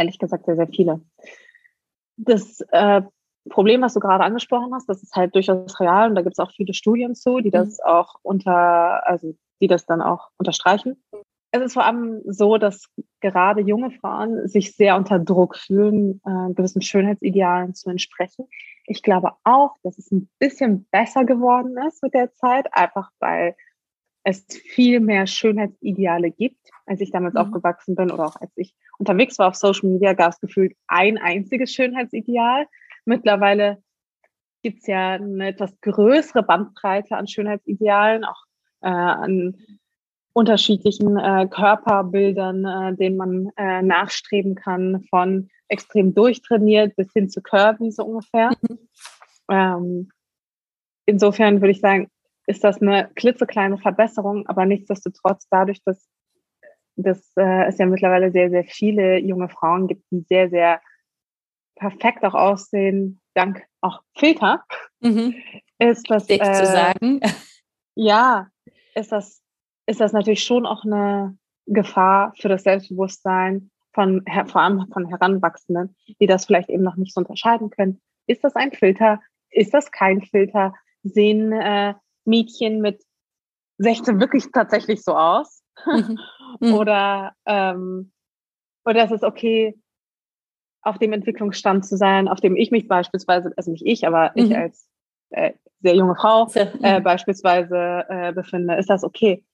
[0.00, 1.00] Ehrlich gesagt sehr, sehr viele.
[2.16, 3.02] Das äh,
[3.48, 6.38] Problem, was du gerade angesprochen hast, das ist halt durchaus real und da gibt es
[6.38, 7.84] auch viele Studien zu, die das mhm.
[7.84, 11.02] auch unter, also die das dann auch unterstreichen.
[11.52, 12.86] Es ist vor allem so, dass
[13.20, 18.46] gerade junge Frauen sich sehr unter Druck fühlen, äh, gewissen Schönheitsidealen zu entsprechen.
[18.86, 23.56] Ich glaube auch, dass es ein bisschen besser geworden ist mit der Zeit, einfach weil
[24.22, 24.44] es
[24.74, 27.40] viel mehr Schönheitsideale gibt, als ich damals mhm.
[27.40, 31.18] aufgewachsen bin oder auch als ich unterwegs war auf Social Media, gab es gefühlt ein
[31.18, 32.66] einziges Schönheitsideal.
[33.04, 33.82] Mittlerweile
[34.62, 38.42] gibt es ja eine etwas größere Bandbreite an Schönheitsidealen, auch
[38.82, 39.56] äh, an
[40.32, 47.40] unterschiedlichen äh, Körperbildern, äh, denen man äh, nachstreben kann, von extrem durchtrainiert bis hin zu
[47.40, 48.50] curvy so ungefähr.
[48.62, 48.78] Mhm.
[49.48, 50.08] Ähm,
[51.06, 52.08] insofern würde ich sagen,
[52.46, 56.08] ist das eine klitzekleine Verbesserung, aber nichtsdestotrotz dadurch, dass,
[56.96, 60.80] dass äh, es ja mittlerweile sehr, sehr viele junge Frauen gibt, die sehr, sehr
[61.76, 64.64] perfekt auch aussehen, dank auch Filter,
[65.00, 65.34] mhm.
[65.78, 67.20] ist das äh, zu sagen.
[67.94, 68.48] Ja,
[68.94, 69.42] ist das,
[69.86, 71.36] ist das natürlich schon auch eine
[71.66, 77.12] Gefahr für das Selbstbewusstsein von vor allem von Heranwachsenden, die das vielleicht eben noch nicht
[77.12, 78.00] so unterscheiden können.
[78.26, 79.20] Ist das ein Filter?
[79.50, 80.74] Ist das kein Filter?
[81.02, 83.02] Sehen äh, Mädchen mit
[83.78, 85.62] 16 wirklich tatsächlich so aus?
[85.86, 86.18] Mhm.
[86.60, 86.74] Mhm.
[86.74, 88.12] oder, ähm,
[88.84, 89.78] oder ist es okay,
[90.82, 94.44] auf dem Entwicklungsstand zu sein, auf dem ich mich beispielsweise, also nicht ich, aber mhm.
[94.44, 94.88] ich als
[95.30, 97.02] äh, sehr junge Frau äh, mhm.
[97.02, 99.44] beispielsweise äh, befinde, ist das okay?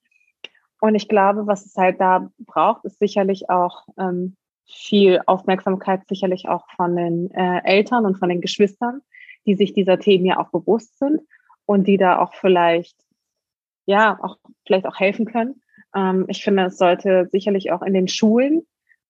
[0.80, 4.36] Und ich glaube, was es halt da braucht, ist sicherlich auch ähm,
[4.66, 9.00] viel Aufmerksamkeit sicherlich auch von den äh, Eltern und von den Geschwistern,
[9.46, 11.22] die sich dieser Themen ja auch bewusst sind
[11.64, 12.96] und die da auch vielleicht,
[13.86, 15.62] ja, auch vielleicht auch helfen können.
[15.96, 18.66] Ähm, ich finde, es sollte sicherlich auch in den Schulen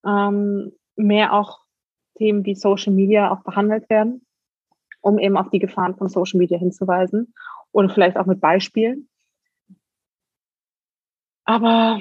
[0.06, 1.60] ähm, mehr auch
[2.16, 4.24] Themen wie Social Media auch behandelt werden,
[5.00, 7.34] um eben auf die Gefahren von Social Media hinzuweisen
[7.72, 9.08] und vielleicht auch mit Beispielen.
[11.44, 12.00] Aber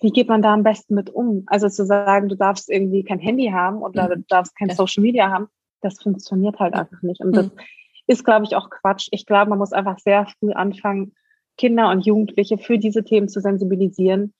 [0.00, 1.44] wie geht man da am besten mit um?
[1.46, 4.22] Also zu sagen, du darfst irgendwie kein Handy haben oder mhm.
[4.22, 5.48] du darfst kein Social Media haben,
[5.80, 7.20] das funktioniert halt einfach nicht.
[7.20, 7.58] Und das mhm.
[8.06, 9.08] ist, glaube ich, auch Quatsch.
[9.10, 11.14] Ich glaube, man muss einfach sehr früh anfangen,
[11.56, 14.34] Kinder und Jugendliche für diese Themen zu sensibilisieren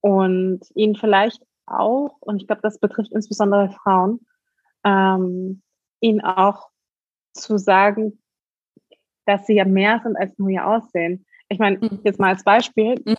[0.00, 4.20] und ihnen vielleicht auch, und ich glaube, das betrifft insbesondere Frauen,
[4.84, 5.62] ähm,
[6.00, 6.68] ihnen auch
[7.32, 8.20] zu sagen,
[9.26, 11.26] dass sie ja mehr sind als nur ihr Aussehen.
[11.48, 12.00] Ich meine, mhm.
[12.04, 13.16] jetzt mal als Beispiel, mhm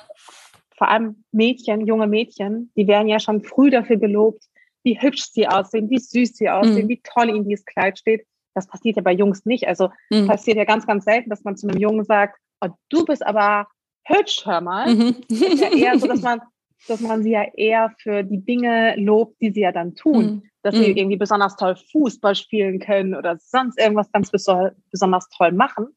[0.82, 4.46] vor allem Mädchen, junge Mädchen, die werden ja schon früh dafür gelobt,
[4.82, 6.90] wie hübsch sie aussehen, wie süß sie aussehen, mhm.
[6.90, 8.26] wie toll ihnen dieses Kleid steht.
[8.56, 9.68] Das passiert ja bei Jungs nicht.
[9.68, 10.26] Also mhm.
[10.26, 13.68] passiert ja ganz, ganz selten, dass man zu einem Jungen sagt, oh, du bist aber
[14.06, 14.94] hübsch, hör mal.
[14.94, 15.16] Mhm.
[15.28, 16.42] Ist ja eher so, dass man,
[16.88, 20.26] dass man sie ja eher für die Dinge lobt, die sie ja dann tun.
[20.26, 20.44] Mhm.
[20.64, 20.98] Dass sie mhm.
[20.98, 25.88] irgendwie besonders toll Fußball spielen können oder sonst irgendwas ganz besonders toll machen.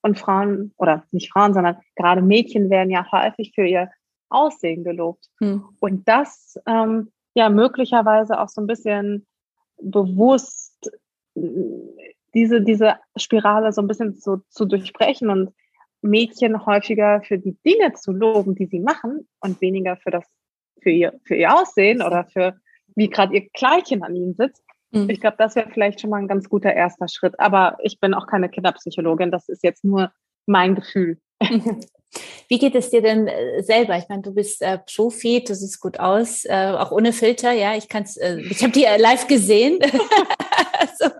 [0.00, 3.90] Und Frauen, oder nicht Frauen, sondern gerade Mädchen werden ja häufig für ihr
[4.30, 5.26] Aussehen gelobt.
[5.40, 5.64] Hm.
[5.80, 9.26] Und das ähm, ja möglicherweise auch so ein bisschen
[9.80, 10.90] bewusst
[12.34, 15.54] diese, diese Spirale so ein bisschen zu, zu durchbrechen und
[16.02, 20.24] Mädchen häufiger für die Dinge zu loben, die sie machen und weniger für das,
[20.80, 22.56] für ihr, für ihr Aussehen oder für
[22.94, 24.62] wie gerade ihr Kleidchen an ihnen sitzt.
[24.90, 25.10] Mhm.
[25.10, 27.38] Ich glaube, das wäre vielleicht schon mal ein ganz guter erster Schritt.
[27.38, 29.30] Aber ich bin auch keine Kinderpsychologin.
[29.30, 30.12] Das ist jetzt nur
[30.46, 31.18] mein Gefühl.
[32.48, 33.98] Wie geht es dir denn äh, selber?
[33.98, 37.52] Ich meine, du bist äh, Profi, du siehst gut aus, äh, auch ohne Filter.
[37.52, 38.16] Ja, ich kann's.
[38.16, 39.78] Äh, ich habe die äh, live gesehen.
[40.78, 41.14] also,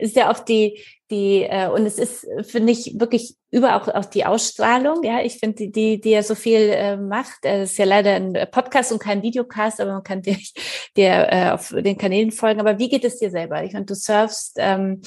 [0.00, 4.04] ist ja auch die die äh, und es ist finde ich wirklich über auch, auch
[4.04, 5.02] die Ausstrahlung.
[5.02, 7.38] Ja, ich finde die die die ja so viel äh, macht.
[7.42, 10.36] Es äh, ist ja leider ein Podcast und kein Videocast, aber man kann dir
[10.96, 12.60] dir äh, auf den Kanälen folgen.
[12.60, 13.64] Aber wie geht es dir selber?
[13.64, 14.56] Ich meine, du surfst.
[14.58, 15.02] Ähm,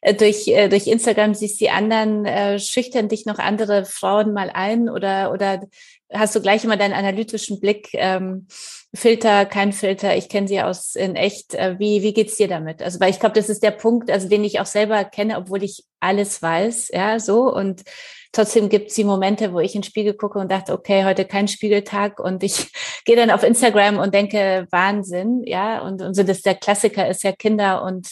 [0.00, 4.50] äh, durch, äh, durch Instagram siehst die anderen, äh, schüchtern dich noch andere Frauen mal
[4.52, 5.66] ein oder, oder
[6.12, 8.46] hast du gleich immer deinen analytischen Blick, ähm,
[8.94, 11.54] Filter, kein Filter, ich kenne sie aus in echt.
[11.54, 12.82] Äh, wie, wie geht's dir damit?
[12.82, 15.62] Also, weil ich glaube, das ist der Punkt, also den ich auch selber kenne, obwohl
[15.62, 17.52] ich alles weiß, ja, so.
[17.52, 17.82] Und
[18.32, 21.48] trotzdem gibt's die Momente, wo ich in den Spiegel gucke und dachte, okay, heute kein
[21.48, 22.72] Spiegeltag und ich
[23.04, 25.82] gehe dann auf Instagram und denke, Wahnsinn, ja.
[25.82, 28.08] Und, und so das der Klassiker ist ja Kinder und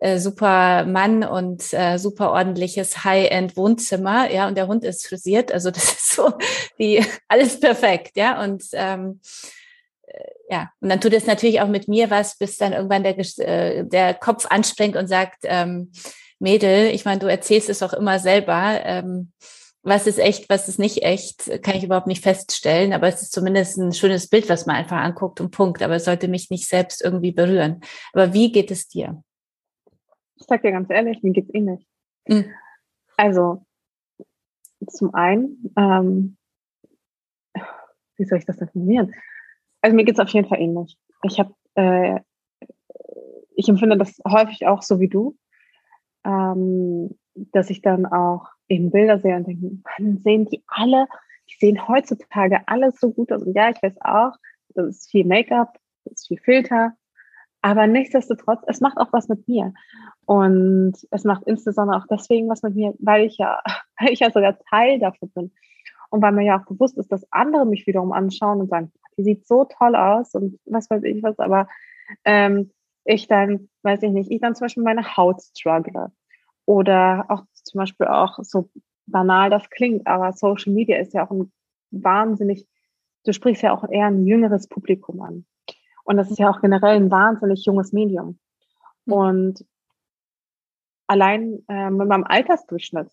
[0.00, 5.70] äh, super Mann und äh, super ordentliches High-End-Wohnzimmer, ja, und der Hund ist frisiert, also
[5.72, 6.32] das ist so
[6.76, 9.55] wie alles perfekt, ja, und ähm, äh,
[10.48, 13.84] ja, und dann tut es natürlich auch mit mir was, bis dann irgendwann der, äh,
[13.84, 15.90] der Kopf anspringt und sagt, ähm,
[16.38, 19.32] Mädel, ich meine, du erzählst es auch immer selber, ähm,
[19.82, 23.32] was ist echt, was ist nicht echt, kann ich überhaupt nicht feststellen, aber es ist
[23.32, 26.68] zumindest ein schönes Bild, was man einfach anguckt und Punkt, aber es sollte mich nicht
[26.68, 27.80] selbst irgendwie berühren.
[28.12, 29.22] Aber wie geht es dir?
[30.34, 31.86] Ich sag dir ganz ehrlich, mir geht's ähnlich.
[32.26, 32.52] Mhm.
[33.16, 33.64] Also,
[34.88, 36.36] zum einen, ähm,
[38.16, 39.14] wie soll ich das definieren?
[39.86, 40.98] Also mir geht's auf jeden Fall ähnlich.
[41.22, 42.18] Ich habe, äh,
[43.54, 45.38] ich empfinde das häufig auch so wie du,
[46.24, 51.06] ähm, dass ich dann auch eben Bilder sehe und denke, man sehen die alle,
[51.48, 53.44] die sehen heutzutage alles so gut aus.
[53.44, 54.32] Und ja, ich weiß auch,
[54.70, 56.94] das ist viel Make-up, das ist viel Filter,
[57.62, 59.72] aber nichtsdestotrotz, es macht auch was mit mir.
[60.24, 63.60] Und es macht insbesondere auch deswegen was mit mir, weil ich ja,
[64.00, 65.52] weil ich ja sogar Teil davon bin.
[66.10, 69.22] Und weil mir ja auch bewusst ist, dass andere mich wiederum anschauen und sagen, die
[69.22, 71.68] sieht so toll aus und was weiß ich was, aber
[72.24, 72.70] ähm,
[73.04, 76.12] ich dann, weiß ich nicht, ich dann zum Beispiel meine Haut struggle.
[76.64, 78.68] Oder auch zum Beispiel auch so
[79.06, 81.52] banal das klingt, aber Social Media ist ja auch ein
[81.92, 82.66] wahnsinnig,
[83.24, 85.46] du sprichst ja auch eher ein jüngeres Publikum an.
[86.04, 88.38] Und das ist ja auch generell ein wahnsinnig junges Medium.
[89.04, 89.12] Mhm.
[89.12, 89.66] Und
[91.06, 93.10] allein äh, mit meinem Altersdurchschnitt,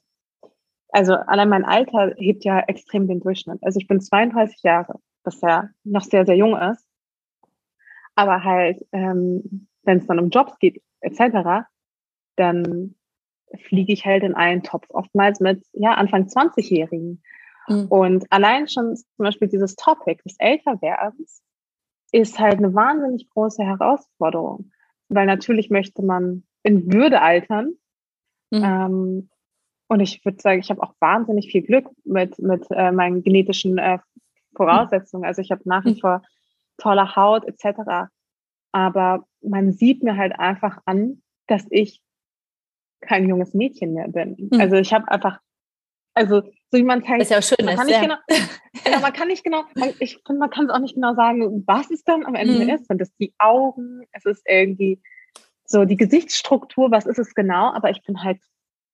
[0.89, 3.59] also allein mein Alter hebt ja extrem den Durchschnitt.
[3.61, 6.85] Also ich bin 32 Jahre, was ja noch sehr, sehr jung ist.
[8.15, 11.67] Aber halt, ähm, wenn es dann um Jobs geht, etc.,
[12.35, 12.95] dann
[13.67, 17.21] fliege ich halt in einen Topf, oftmals mit ja, Anfang 20-Jährigen.
[17.67, 17.85] Mhm.
[17.89, 21.43] Und allein schon zum Beispiel dieses Topic des Älterwerdens
[22.11, 24.71] ist halt eine wahnsinnig große Herausforderung,
[25.09, 27.73] weil natürlich möchte man in Würde altern.
[28.51, 28.63] Mhm.
[28.63, 29.29] Ähm,
[29.87, 33.77] und ich würde sagen, ich habe auch wahnsinnig viel Glück mit, mit äh, meinen genetischen
[33.77, 33.99] äh,
[34.55, 35.25] Voraussetzungen.
[35.25, 35.99] Also ich habe nach wie mhm.
[35.99, 36.21] vor
[36.77, 38.09] tolle Haut etc.
[38.71, 42.01] aber man sieht mir halt einfach an, dass ich
[43.01, 44.49] kein junges Mädchen mehr bin.
[44.51, 44.59] Mhm.
[44.59, 45.39] Also ich habe einfach,
[46.13, 46.41] also
[46.71, 48.01] so wie man halt, ist ja auch schön, man kann nicht ja.
[48.01, 48.15] genau,
[48.83, 49.63] genau, man kann nicht genau,
[49.99, 52.69] ich finde, man kann es auch nicht genau sagen, was es dann am Ende mhm.
[52.69, 52.87] ist.
[52.87, 54.03] Sind es die Augen?
[54.11, 55.01] Es ist irgendwie
[55.65, 57.71] so die Gesichtsstruktur, was ist es genau?
[57.73, 58.39] Aber ich bin halt,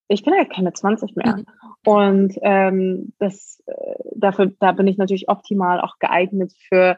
[0.09, 1.37] ich bin halt keine 20 mehr.
[1.37, 1.45] Mhm.
[1.85, 6.97] Und ähm, das, äh, dafür, da bin ich natürlich optimal auch geeignet für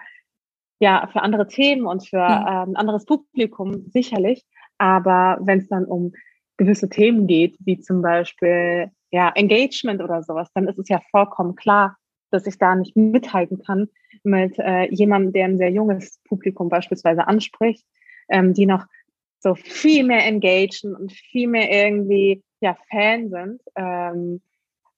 [0.79, 2.71] ja, für andere Themen und für mhm.
[2.71, 4.43] ähm, anderes Publikum sicherlich.
[4.79, 6.13] Aber wenn es dann um
[6.57, 11.55] gewisse Themen geht, wie zum Beispiel ja, Engagement oder sowas, dann ist es ja vollkommen
[11.55, 11.97] klar,
[12.31, 13.89] dass ich da nicht mithalten kann
[14.23, 17.85] mit äh, jemandem, der ein sehr junges Publikum beispielsweise anspricht,
[18.29, 18.85] ähm, die noch
[19.41, 23.61] so viel mehr engagen und viel mehr irgendwie ja Fan sind.
[23.75, 24.41] Ähm,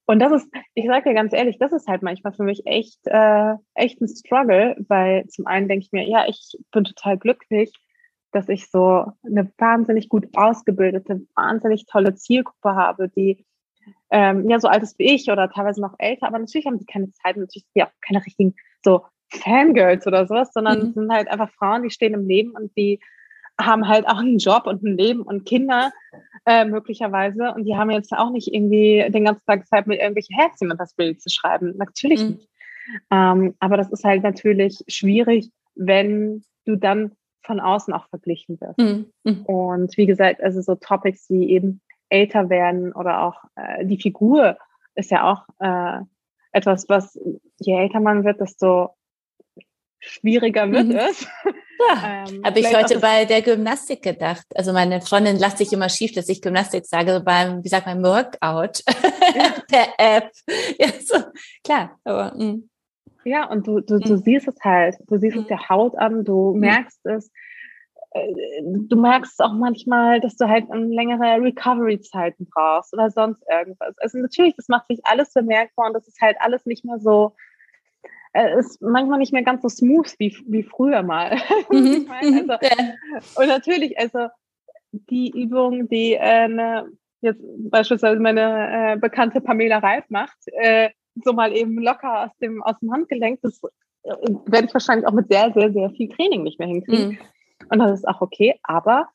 [0.06, 3.00] und das ist, ich sage dir ganz ehrlich, das ist halt manchmal für mich echt,
[3.06, 7.72] äh, echt ein Struggle, weil zum einen denke ich mir, ja, ich bin total glücklich,
[8.34, 13.46] dass ich so eine wahnsinnig gut ausgebildete, wahnsinnig tolle Zielgruppe habe, die
[14.12, 16.86] ähm, ja so alt ist wie ich oder teilweise noch älter, aber natürlich haben sie
[16.86, 20.94] keine Zeit, natürlich sind die auch keine richtigen so Fangirls oder sowas, sondern mhm.
[20.94, 23.00] sind halt einfach Frauen, die stehen im Leben und die
[23.60, 25.92] haben halt auch einen Job und ein Leben und Kinder
[26.46, 27.54] äh, möglicherweise.
[27.54, 30.80] Und die haben jetzt auch nicht irgendwie den ganzen Tag Zeit, mit irgendwelchen Herzchen und
[30.80, 31.74] das Bild zu schreiben.
[31.78, 32.30] Natürlich mhm.
[32.32, 32.50] nicht.
[33.12, 38.80] Ähm, aber das ist halt natürlich schwierig, wenn du dann von außen auch verglichen wirst.
[38.80, 39.12] Mhm.
[39.24, 39.46] mhm.
[39.46, 44.58] Und wie gesagt, also so Topics wie eben älter werden oder auch äh, die Figur
[44.96, 46.04] ist ja auch äh,
[46.52, 47.20] etwas, was
[47.60, 48.96] je älter man wird, desto
[50.00, 50.96] schwieriger wird mhm.
[50.96, 51.28] es.
[51.90, 54.46] Ja, ähm, habe ich heute bei der Gymnastik gedacht.
[54.56, 58.04] Also meine Freundin lacht sich immer schief, dass ich Gymnastik sage beim, wie sagt man,
[58.04, 58.84] Workout
[59.36, 59.54] ja.
[59.70, 60.32] per App.
[60.80, 61.18] Ja, so,
[61.64, 62.34] klar, aber.
[62.36, 62.44] Mh.
[62.44, 62.70] Mm.
[63.26, 64.18] Ja, und du, du, du mhm.
[64.18, 64.96] siehst es halt.
[65.08, 65.48] Du siehst es mhm.
[65.48, 67.32] der Haut an, du merkst es.
[68.12, 73.96] Äh, du merkst auch manchmal, dass du halt längere Recovery-Zeiten brauchst oder sonst irgendwas.
[74.00, 77.34] Also natürlich, das macht sich alles bemerkbar und das ist halt alles nicht mehr so
[78.34, 81.38] äh, ist manchmal nicht mehr ganz so smooth wie, wie früher mal.
[81.70, 82.08] Mhm.
[82.10, 82.54] also,
[83.40, 84.28] und natürlich, also
[84.92, 86.88] die Übung, die äh, ne,
[87.22, 90.90] jetzt beispielsweise meine äh, bekannte Pamela Reif macht, äh,
[91.24, 93.62] so mal eben locker aus dem, aus dem Handgelenk, das
[94.04, 94.16] äh,
[94.46, 97.12] werde ich wahrscheinlich auch mit sehr, sehr, sehr viel Training nicht mehr hinkriegen.
[97.12, 97.18] Mhm.
[97.70, 99.10] Und das ist auch okay, aber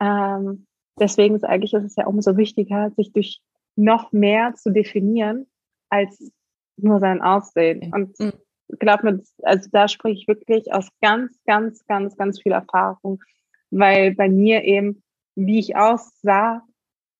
[0.00, 0.66] ähm,
[1.00, 3.40] deswegen ist eigentlich ist es ja umso wichtiger, sich durch
[3.76, 5.46] noch mehr zu definieren
[5.88, 6.32] als
[6.76, 7.92] nur sein Aussehen.
[7.92, 8.32] Und mhm
[8.78, 13.22] glaube mir, also da spreche ich wirklich aus ganz, ganz, ganz, ganz viel Erfahrung,
[13.70, 15.02] weil bei mir eben,
[15.34, 16.62] wie ich aussah,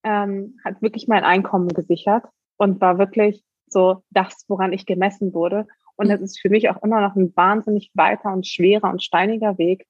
[0.03, 2.24] ähm, hat wirklich mein Einkommen gesichert
[2.57, 5.66] und war wirklich so das, woran ich gemessen wurde.
[5.96, 9.59] Und das ist für mich auch immer noch ein wahnsinnig weiter und schwerer und steiniger
[9.59, 9.86] Weg,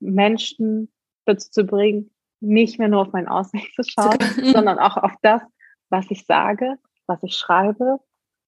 [0.00, 0.92] Menschen
[1.24, 2.10] dazu zu bringen,
[2.40, 4.18] nicht mehr nur auf mein Aussehen zu schauen,
[4.52, 5.42] sondern auch auf das,
[5.88, 7.98] was ich sage, was ich schreibe,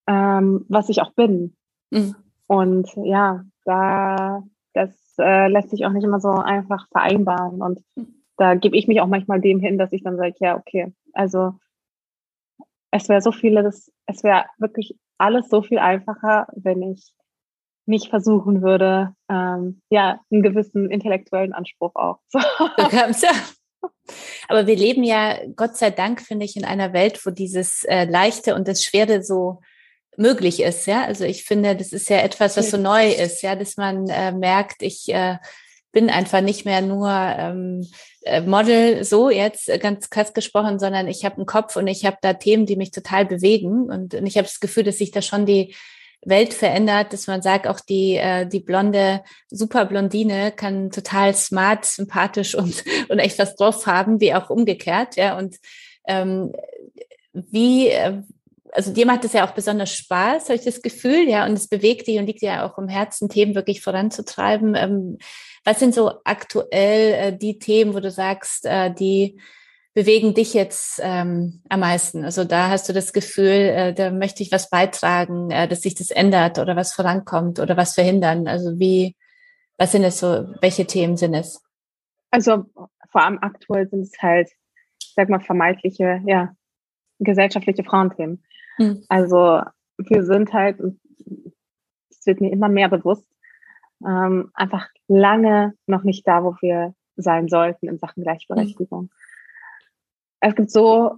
[0.06, 1.56] ähm, was ich auch bin.
[1.90, 2.16] Mhm.
[2.46, 4.42] Und ja, da
[4.78, 7.60] das äh, lässt sich auch nicht immer so einfach vereinbaren.
[7.60, 7.80] Und
[8.36, 11.54] da gebe ich mich auch manchmal dem hin, dass ich dann sage, ja, okay, also
[12.90, 17.12] es wäre so vieles, es wäre wirklich alles so viel einfacher, wenn ich
[17.86, 23.14] nicht versuchen würde, ähm, ja, einen gewissen intellektuellen Anspruch auch zu haben.
[24.48, 28.04] Aber wir leben ja, Gott sei Dank, finde ich, in einer Welt, wo dieses äh,
[28.04, 29.60] Leichte und das Schwere so
[30.18, 30.86] möglich ist.
[30.86, 33.42] Ja, also ich finde, das ist ja etwas, was so neu ist.
[33.42, 35.36] Ja, dass man äh, merkt, ich äh,
[35.92, 37.86] bin einfach nicht mehr nur ähm,
[38.22, 42.04] äh, Model, so jetzt äh, ganz krass gesprochen, sondern ich habe einen Kopf und ich
[42.04, 43.90] habe da Themen, die mich total bewegen.
[43.90, 45.74] Und, und ich habe das Gefühl, dass sich da schon die
[46.24, 52.54] Welt verändert, dass man sagt, auch die, äh, die blonde Superblondine kann total smart, sympathisch
[52.54, 55.16] und, und echt was drauf haben, wie auch umgekehrt.
[55.16, 55.56] Ja, und
[56.06, 56.52] ähm,
[57.32, 58.22] wie, äh,
[58.72, 61.68] also dir macht es ja auch besonders Spaß, habe ich das Gefühl, ja, und es
[61.68, 64.74] bewegt dich und liegt ja auch im Herzen, Themen wirklich voranzutreiben.
[64.74, 65.18] Ähm,
[65.64, 69.40] was sind so aktuell äh, die Themen, wo du sagst, äh, die
[69.94, 72.24] bewegen dich jetzt ähm, am meisten?
[72.24, 75.94] Also da hast du das Gefühl, äh, da möchte ich was beitragen, äh, dass sich
[75.94, 78.46] das ändert oder was vorankommt oder was verhindern.
[78.46, 79.16] Also wie,
[79.76, 81.62] was sind es so, welche Themen sind es?
[82.30, 82.64] Also
[83.10, 84.50] vor allem aktuell sind es halt,
[85.16, 86.52] sag mal, vermeintliche, ja,
[87.18, 88.44] gesellschaftliche Frauenthemen.
[88.78, 89.04] Mhm.
[89.08, 89.62] Also
[89.98, 90.80] wir sind halt,
[92.10, 93.26] es wird mir immer mehr bewusst,
[94.06, 99.02] ähm, einfach lange noch nicht da, wo wir sein sollten in Sachen Gleichberechtigung.
[99.02, 99.10] Mhm.
[100.40, 101.16] Es gibt so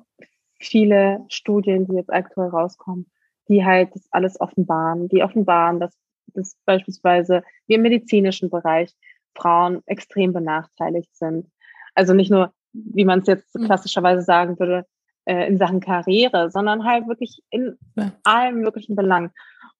[0.58, 3.10] viele Studien, die jetzt aktuell rauskommen,
[3.48, 5.94] die halt das alles offenbaren, die offenbaren, dass,
[6.28, 8.94] dass beispielsweise wir im medizinischen Bereich
[9.34, 11.50] Frauen extrem benachteiligt sind.
[11.94, 13.64] Also nicht nur, wie man es jetzt mhm.
[13.64, 14.86] klassischerweise sagen würde,
[15.30, 18.10] äh, in Sachen Karriere, sondern halt wirklich in ja.
[18.24, 19.30] allen möglichen Belangen.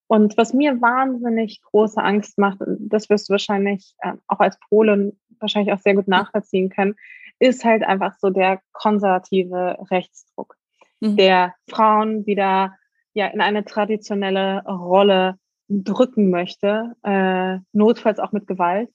[0.06, 5.18] Und was mir wahnsinnig große Angst macht, das wirst du wahrscheinlich äh, auch als Polen
[5.40, 6.94] wahrscheinlich auch sehr gut nachvollziehen können,
[7.40, 10.56] ist halt einfach so der konservative Rechtsdruck,
[11.00, 11.16] mhm.
[11.16, 12.76] der Frauen wieder
[13.12, 15.36] ja in eine traditionelle Rolle
[15.68, 18.90] drücken möchte, äh, notfalls auch mit Gewalt.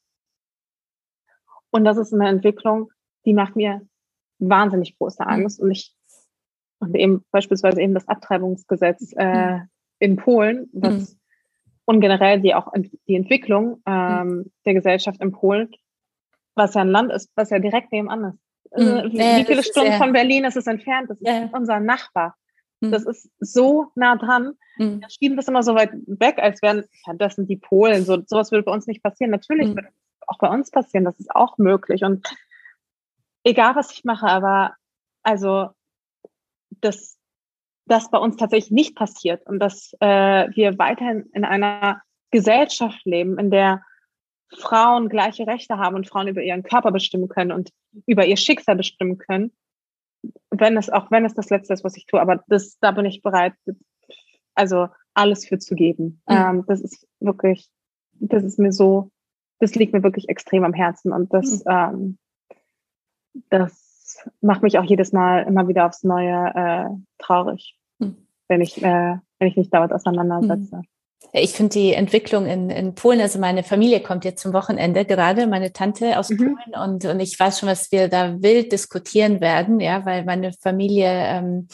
[1.72, 2.92] Und das ist eine Entwicklung,
[3.26, 3.82] die macht mir
[4.40, 5.30] wahnsinnig große mhm.
[5.30, 5.60] Angst.
[5.60, 5.96] Und ich
[6.86, 9.70] und eben beispielsweise eben das Abtreibungsgesetz äh, mhm.
[10.00, 11.20] in Polen, was mhm.
[11.86, 12.72] und generell die auch
[13.08, 14.52] die Entwicklung ähm, mhm.
[14.66, 15.72] der Gesellschaft in Polen,
[16.56, 18.40] was ja ein Land ist, was ja direkt nebenan ist.
[18.72, 19.12] Also, mhm.
[19.12, 21.10] wie, ja, wie viele Stunden von Berlin ist es entfernt?
[21.10, 21.50] Das ist ja.
[21.54, 22.36] unser Nachbar.
[22.82, 22.92] Mhm.
[22.92, 24.54] Das ist so nah dran.
[24.78, 25.02] Mhm.
[25.02, 28.04] Wir schieben das immer so weit weg, als wären, ja, das sind die Polen.
[28.04, 29.32] So, sowas würde bei uns nicht passieren.
[29.32, 29.76] Natürlich mhm.
[29.76, 29.90] würde
[30.28, 31.06] auch bei uns passieren.
[31.06, 32.04] Das ist auch möglich.
[32.04, 32.28] Und
[33.44, 34.76] egal, was ich mache, aber
[35.24, 35.70] also,
[36.70, 37.18] dass
[37.88, 42.02] das bei uns tatsächlich nicht passiert und dass äh, wir weiterhin in einer
[42.32, 43.84] Gesellschaft leben, in der
[44.58, 47.72] Frauen gleiche Rechte haben und Frauen über ihren Körper bestimmen können und
[48.06, 49.52] über ihr Schicksal bestimmen können,
[50.50, 53.06] wenn es auch wenn es das Letzte ist, was ich tue, aber das da bin
[53.06, 53.54] ich bereit,
[54.54, 56.22] also alles für zu geben.
[56.28, 56.36] Mhm.
[56.36, 57.70] Ähm, das ist wirklich,
[58.14, 59.12] das ist mir so,
[59.60, 61.72] das liegt mir wirklich extrem am Herzen und das, mhm.
[61.72, 62.18] ähm,
[63.50, 63.85] das
[64.42, 66.86] macht mich auch jedes Mal immer wieder aufs Neue äh,
[67.18, 68.28] traurig, mhm.
[68.48, 70.78] wenn ich äh, wenn ich mich damit auseinandersetze.
[70.78, 70.84] Mhm.
[71.34, 75.48] Ich finde die Entwicklung in, in Polen, also meine Familie kommt jetzt zum Wochenende gerade,
[75.48, 76.38] meine Tante aus mhm.
[76.38, 80.54] Polen und, und ich weiß schon, was wir da wild diskutieren werden, ja, weil meine
[80.54, 81.68] Familie ähm,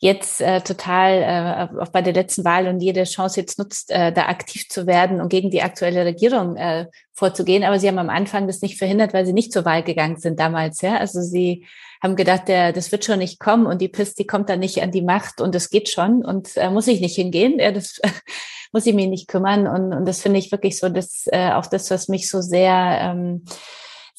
[0.00, 4.12] jetzt äh, total äh, auch bei der letzten Wahl und jede Chance jetzt nutzt, äh,
[4.12, 7.64] da aktiv zu werden und gegen die aktuelle Regierung äh, vorzugehen.
[7.64, 10.40] Aber sie haben am Anfang das nicht verhindert, weil sie nicht zur Wahl gegangen sind
[10.40, 10.80] damals.
[10.80, 11.66] Ja, also sie
[12.02, 14.82] haben gedacht, der, das wird schon nicht kommen und die PIS, die kommt dann nicht
[14.82, 17.58] an die Macht und es geht schon und äh, muss ich nicht hingehen.
[17.58, 18.00] Ja, das
[18.72, 19.66] muss ich mich nicht kümmern.
[19.66, 22.98] Und, und das finde ich wirklich so, dass äh, auch das, was mich so sehr
[23.02, 23.44] ähm,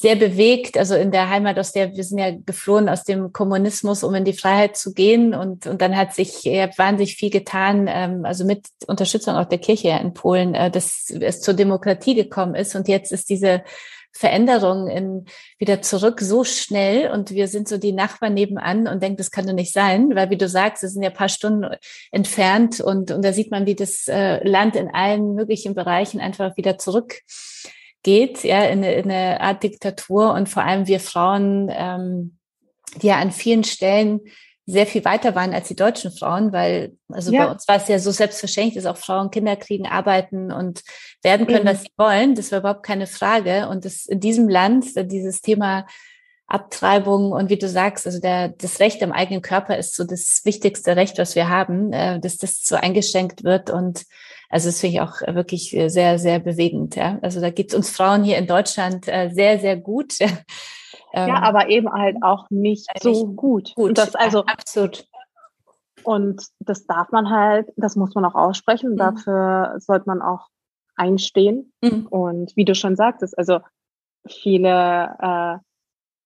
[0.02, 4.04] sehr bewegt, also in der Heimat, aus der wir sind ja geflohen aus dem Kommunismus,
[4.04, 5.36] um in die Freiheit zu gehen.
[5.36, 9.60] Und, und dann hat sich ja, wahnsinnig viel getan, ähm, also mit Unterstützung auch der
[9.60, 12.76] Kirche in Polen, äh, dass es zur Demokratie gekommen ist.
[12.76, 13.64] Und jetzt ist diese
[14.12, 15.26] Veränderung in,
[15.60, 19.46] wieder zurück so schnell und wir sind so die Nachbarn nebenan und denken, das kann
[19.46, 21.76] doch nicht sein, weil wie du sagst, wir sind ja paar Stunden
[22.12, 26.58] entfernt und, und da sieht man, wie das äh, Land in allen möglichen Bereichen einfach
[26.58, 27.22] wieder zurück
[28.04, 32.38] geht, ja, in eine, in eine Art Diktatur und vor allem wir Frauen, ähm,
[33.02, 34.22] die ja an vielen Stellen
[34.66, 37.46] sehr viel weiter waren als die deutschen Frauen, weil also ja.
[37.46, 40.82] bei uns war es ja so selbstverständlich, dass auch Frauen Kinder kriegen, arbeiten und
[41.24, 41.70] werden können, Eben.
[41.70, 42.36] was sie wollen.
[42.36, 43.68] Das war überhaupt keine Frage.
[43.70, 45.88] Und das in diesem Land, dieses Thema
[46.48, 50.42] Abtreibung und wie du sagst, also der, das Recht am eigenen Körper ist so das
[50.44, 54.06] wichtigste Recht, was wir haben, äh, dass das so eingeschränkt wird und
[54.52, 56.96] also das finde ich auch wirklich sehr, sehr bewegend.
[56.96, 57.18] Ja.
[57.22, 60.16] Also da geht es uns Frauen hier in Deutschland äh, sehr, sehr gut.
[61.14, 63.76] Ja, ähm, aber eben halt auch nicht so gut.
[63.76, 63.90] gut.
[63.90, 65.06] Und das also absolut.
[66.04, 68.92] Und das darf man halt, das muss man auch aussprechen.
[68.92, 68.98] Mhm.
[68.98, 70.48] Dafür sollte man auch
[70.96, 71.74] einstehen.
[71.82, 72.08] Mhm.
[72.08, 73.60] Und wie du schon sagtest, also
[74.26, 75.58] viele, äh,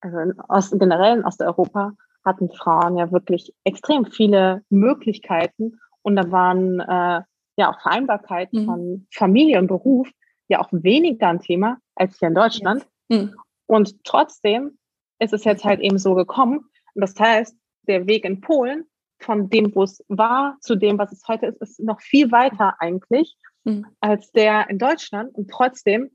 [0.02, 5.80] also in Ost, generell in Osteuropa hatten Frauen ja wirklich extrem viele Möglichkeiten.
[6.04, 7.22] Und da waren äh,
[7.58, 8.66] ja auch Vereinbarkeit mhm.
[8.66, 10.10] von Familie und Beruf
[10.48, 12.86] ja auch weniger ein Thema als hier in Deutschland.
[13.10, 13.36] Mhm.
[13.68, 14.78] Und trotzdem
[15.20, 16.70] ist es jetzt halt eben so gekommen.
[16.94, 17.56] Und das heißt,
[17.88, 18.86] der Weg in Polen
[19.20, 22.76] von dem, wo es war, zu dem, was es heute ist, ist noch viel weiter
[22.80, 23.86] eigentlich mhm.
[24.02, 25.34] als der in Deutschland.
[25.36, 26.12] Und trotzdem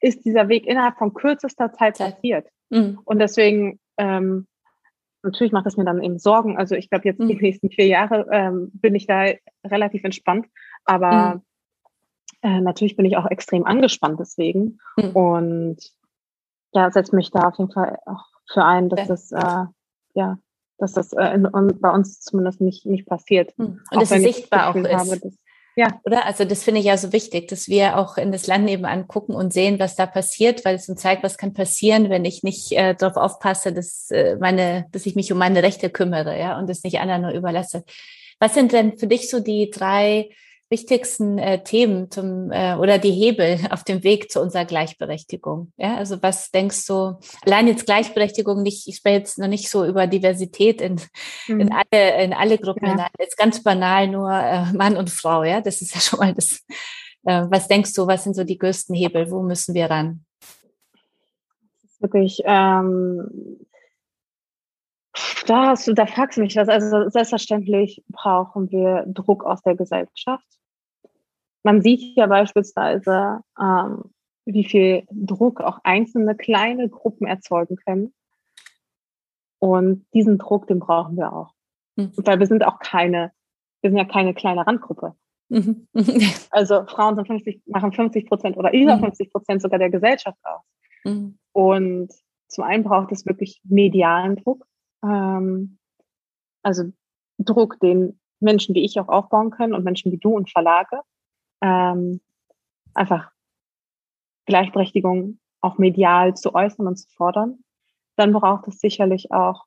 [0.00, 2.48] ist dieser Weg innerhalb von kürzester Zeit passiert.
[2.70, 2.98] Mhm.
[3.04, 4.46] Und deswegen ähm,
[5.24, 6.56] natürlich macht es mir dann eben Sorgen.
[6.56, 7.28] Also ich glaube, jetzt mhm.
[7.28, 9.26] die nächsten vier Jahre ähm, bin ich da
[9.64, 10.46] relativ entspannt.
[10.84, 11.40] Aber mhm.
[12.42, 14.78] äh, natürlich bin ich auch extrem angespannt deswegen.
[14.96, 15.10] Mhm.
[15.10, 15.76] Und
[16.72, 19.06] ja, setze mich da auf jeden Fall auch für ein, dass ja.
[19.06, 19.64] das äh,
[20.14, 20.38] ja,
[20.78, 23.56] dass das äh, in, in, bei uns zumindest nicht, nicht passiert.
[23.58, 23.80] Mhm.
[23.90, 24.92] Und dass es sichtbar auch ist.
[24.92, 25.38] Habe, dass,
[25.76, 26.00] ja.
[26.04, 26.26] Oder?
[26.26, 29.34] Also das finde ich ja so wichtig, dass wir auch in das Land nebenan gucken
[29.34, 32.72] und sehen, was da passiert, weil es uns zeigt, was kann passieren, wenn ich nicht
[32.72, 36.68] äh, darauf aufpasse, dass äh, meine, dass ich mich um meine Rechte kümmere, ja, und
[36.68, 37.84] das nicht anderen nur überlasse.
[38.38, 40.30] Was sind denn für dich so die drei
[40.70, 45.72] wichtigsten äh, Themen zum äh, oder die Hebel auf dem Weg zu unserer Gleichberechtigung?
[45.76, 49.84] Ja, also was denkst du, allein jetzt Gleichberechtigung nicht, ich spreche jetzt noch nicht so
[49.84, 51.00] über Diversität in,
[51.48, 51.60] mhm.
[51.60, 53.08] in alle, in alle Gruppen, ja.
[53.18, 56.60] jetzt ganz banal nur äh, Mann und Frau, ja, das ist ja schon mal das.
[57.24, 59.30] Äh, was denkst du, was sind so die größten Hebel?
[59.30, 60.24] Wo müssen wir ran?
[62.04, 63.58] wirklich, ähm,
[65.46, 66.68] da hast du, da fragst du mich was.
[66.68, 70.46] Also selbstverständlich brauchen wir Druck aus der Gesellschaft.
[71.62, 74.04] Man sieht ja beispielsweise, ähm,
[74.44, 78.12] wie viel Druck auch einzelne kleine Gruppen erzeugen können.
[79.58, 81.54] Und diesen Druck, den brauchen wir auch.
[81.96, 82.12] Mhm.
[82.16, 83.32] Weil wir sind auch keine,
[83.80, 85.14] wir sind ja keine kleine Randgruppe.
[85.48, 85.86] Mhm.
[86.50, 89.30] also Frauen sind 50, machen 50 Prozent oder über 50 mhm.
[89.30, 90.62] Prozent sogar der Gesellschaft aus.
[91.04, 91.38] Mhm.
[91.52, 92.12] Und
[92.48, 94.66] zum einen braucht es wirklich medialen Druck.
[95.04, 95.78] Ähm,
[96.62, 96.84] also
[97.38, 101.00] Druck, den Menschen wie ich auch aufbauen können und Menschen wie du und Verlage.
[101.62, 102.20] Ähm,
[102.94, 103.30] einfach
[104.46, 107.64] Gleichberechtigung auch medial zu äußern und zu fordern.
[108.16, 109.64] Dann braucht es sicherlich auch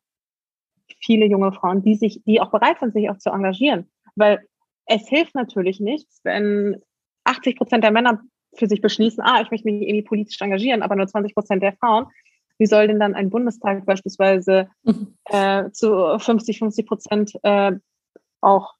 [0.99, 3.89] viele junge Frauen, die sich, die auch bereit sind, sich auch zu engagieren.
[4.15, 4.47] Weil
[4.85, 6.81] es hilft natürlich nichts, wenn
[7.25, 8.21] 80 Prozent der Männer
[8.55, 11.73] für sich beschließen, ah, ich möchte mich irgendwie politisch engagieren, aber nur 20 Prozent der
[11.73, 12.05] Frauen.
[12.57, 15.15] Wie soll denn dann ein Bundestag beispielsweise mhm.
[15.25, 17.73] äh, zu 50, 50 Prozent äh,
[18.41, 18.73] auch,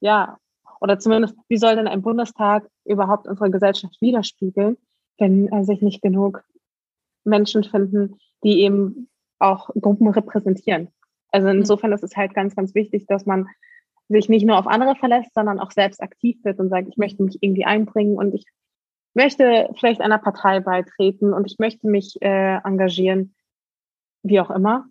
[0.00, 0.38] ja,
[0.80, 4.76] oder zumindest, wie soll denn ein Bundestag überhaupt unsere Gesellschaft widerspiegeln,
[5.18, 6.44] wenn äh, sich nicht genug
[7.24, 10.88] Menschen finden, die eben auch Gruppen repräsentieren.
[11.30, 11.60] Also mhm.
[11.60, 13.48] insofern ist es halt ganz, ganz wichtig, dass man
[14.08, 17.22] sich nicht nur auf andere verlässt, sondern auch selbst aktiv wird und sagt, ich möchte
[17.22, 18.44] mich irgendwie einbringen und ich
[19.16, 23.34] möchte vielleicht einer Partei beitreten und ich möchte mich äh, engagieren,
[24.22, 24.86] wie auch immer.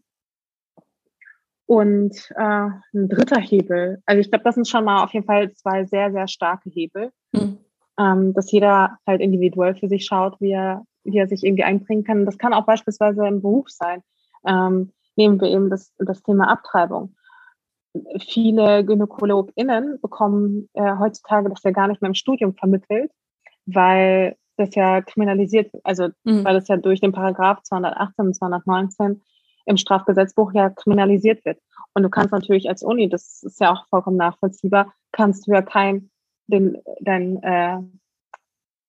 [1.67, 5.51] Und äh, ein dritter Hebel, also ich glaube, das sind schon mal auf jeden Fall
[5.53, 7.11] zwei sehr, sehr starke Hebel.
[7.31, 7.59] Mhm
[7.97, 12.03] ähm, dass jeder halt individuell für sich schaut, wie er, wie er sich irgendwie einbringen
[12.03, 12.25] kann.
[12.25, 14.01] Das kann auch beispielsweise im Beruf sein.
[14.45, 17.15] Ähm, nehmen wir eben das, das Thema Abtreibung.
[18.19, 23.11] Viele GynäkologInnen bekommen äh, heutzutage das ja gar nicht mehr im Studium vermittelt,
[23.65, 26.43] weil das ja kriminalisiert, also mhm.
[26.43, 29.21] weil das ja durch den Paragraph 218 und 219
[29.65, 31.59] im Strafgesetzbuch ja kriminalisiert wird.
[31.93, 35.61] Und du kannst natürlich als Uni, das ist ja auch vollkommen nachvollziehbar, kannst du ja
[35.61, 36.09] kein
[36.47, 37.77] den, dein, äh,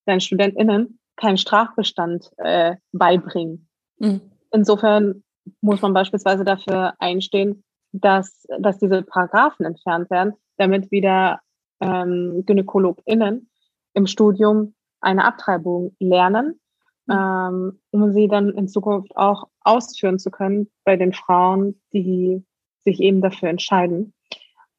[0.05, 3.67] deinen StudentInnen keinen Strafbestand äh, beibringen.
[3.97, 4.21] Mhm.
[4.51, 5.23] Insofern
[5.61, 11.39] muss man beispielsweise dafür einstehen, dass, dass diese Paragraphen entfernt werden, damit wieder
[11.81, 13.49] ähm, GynäkologInnen
[13.93, 16.59] im Studium eine Abtreibung lernen,
[17.05, 17.13] mhm.
[17.13, 22.45] ähm, um sie dann in Zukunft auch ausführen zu können bei den Frauen, die
[22.83, 24.13] sich eben dafür entscheiden.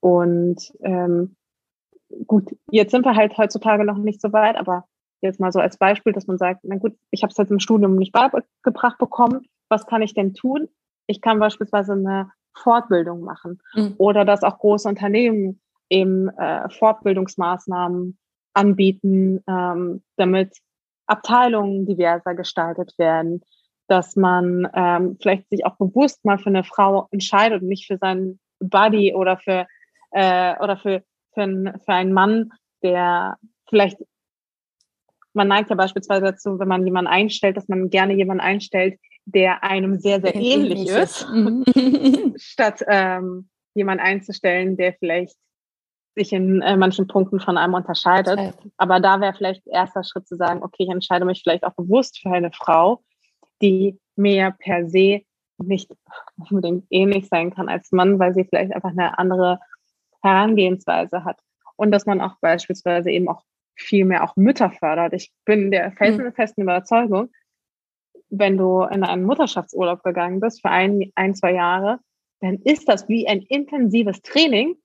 [0.01, 1.37] Und ähm,
[2.27, 4.85] gut, jetzt sind wir halt heutzutage noch nicht so weit, aber
[5.21, 7.61] jetzt mal so als Beispiel, dass man sagt, na gut, ich habe es jetzt im
[7.61, 10.69] Studium nicht beigebracht bekommen, was kann ich denn tun?
[11.07, 13.95] Ich kann beispielsweise eine Fortbildung machen mhm.
[13.99, 18.19] oder dass auch große Unternehmen eben äh, Fortbildungsmaßnahmen
[18.59, 20.57] anbieten, ähm, damit
[21.07, 23.43] Abteilungen diverser gestaltet werden,
[23.87, 27.97] dass man ähm, vielleicht sich auch bewusst mal für eine Frau entscheidet und nicht für
[27.97, 29.67] seinen Buddy oder für
[30.11, 31.03] äh, oder für
[31.39, 32.51] für, ein, für einen Mann,
[32.83, 33.37] der
[33.69, 33.99] vielleicht,
[35.33, 39.63] man neigt ja beispielsweise dazu, wenn man jemanden einstellt, dass man gerne jemanden einstellt, der
[39.63, 41.27] einem sehr, sehr ähnlich ist,
[42.37, 45.37] statt ähm, jemanden einzustellen, der vielleicht
[46.19, 48.55] sich in äh, manchen Punkten von einem unterscheidet.
[48.77, 52.19] Aber da wäre vielleicht erster Schritt zu sagen, okay, ich entscheide mich vielleicht auch bewusst
[52.21, 53.03] für eine Frau,
[53.62, 55.23] die mir per se
[55.59, 55.91] nicht
[56.51, 59.59] unbedingt ähnlich sein kann als Mann, weil sie vielleicht einfach eine andere
[60.23, 61.39] Herangehensweise hat.
[61.77, 63.43] Und dass man auch beispielsweise eben auch
[63.77, 65.12] viel mehr auch Mütter fördert.
[65.14, 66.71] Ich bin der felsenfesten mhm.
[66.71, 67.31] Überzeugung,
[68.31, 72.01] wenn du in einen Mutterschaftsurlaub gegangen bist für ein, ein, zwei Jahre,
[72.41, 74.77] dann ist das wie ein intensives Training,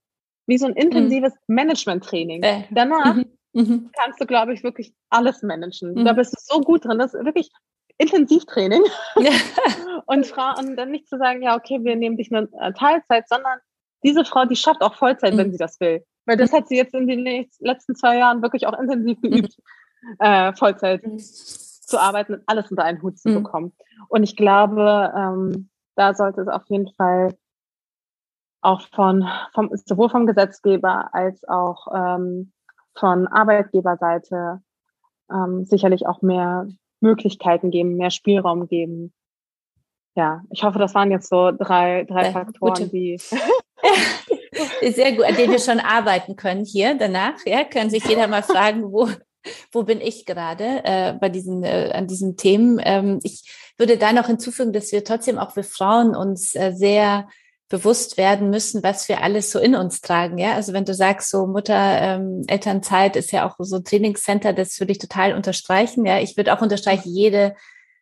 [0.46, 1.54] wie so ein intensives mhm.
[1.54, 2.42] Management-Training.
[2.42, 2.64] Äh.
[2.70, 3.26] Danach mhm.
[3.52, 3.90] mhm.
[3.92, 5.94] kannst du, glaube ich, wirklich alles managen.
[5.94, 6.04] Mhm.
[6.04, 6.98] Da bist du so gut drin.
[6.98, 7.50] Das ist wirklich
[7.98, 8.82] Intensivtraining.
[10.06, 13.58] und, und dann nicht zu sagen, ja, okay, wir nehmen dich nur äh, Teilzeit, sondern
[14.02, 15.38] diese Frau, die schafft auch Vollzeit, mhm.
[15.38, 16.04] wenn sie das will.
[16.26, 17.24] Weil das hat sie jetzt in den
[17.60, 19.56] letzten zwei Jahren wirklich auch intensiv geübt,
[20.02, 20.16] mhm.
[20.18, 21.18] äh, Vollzeit mhm.
[21.18, 23.42] zu arbeiten und alles unter einen Hut zu mhm.
[23.42, 23.72] bekommen.
[24.08, 27.36] Und ich glaube, ähm, da sollte es auf jeden Fall
[28.64, 32.52] auch von, vom, sowohl vom Gesetzgeber als auch ähm,
[32.94, 34.60] von Arbeitgeberseite
[35.30, 36.68] ähm, sicherlich auch mehr
[37.00, 39.12] Möglichkeiten geben, mehr Spielraum geben.
[40.16, 42.88] Ja, ich hoffe, das waren jetzt so drei, drei Faktoren, gute.
[42.88, 43.18] die
[44.92, 47.34] Sehr gut, an denen wir schon arbeiten können hier danach.
[47.44, 49.08] Ja, können sich jeder mal fragen, wo,
[49.72, 52.80] wo bin ich gerade äh, bei diesen, äh, an diesen Themen.
[52.82, 53.42] Ähm, ich
[53.76, 57.28] würde da noch hinzufügen, dass wir trotzdem auch für Frauen uns äh, sehr
[57.68, 60.38] bewusst werden müssen, was wir alles so in uns tragen.
[60.38, 64.78] Ja, also wenn du sagst, so Mutter, ähm, Elternzeit ist ja auch so Trainingscenter, das
[64.80, 66.04] würde ich total unterstreichen.
[66.04, 67.54] Ja, ich würde auch unterstreichen, jede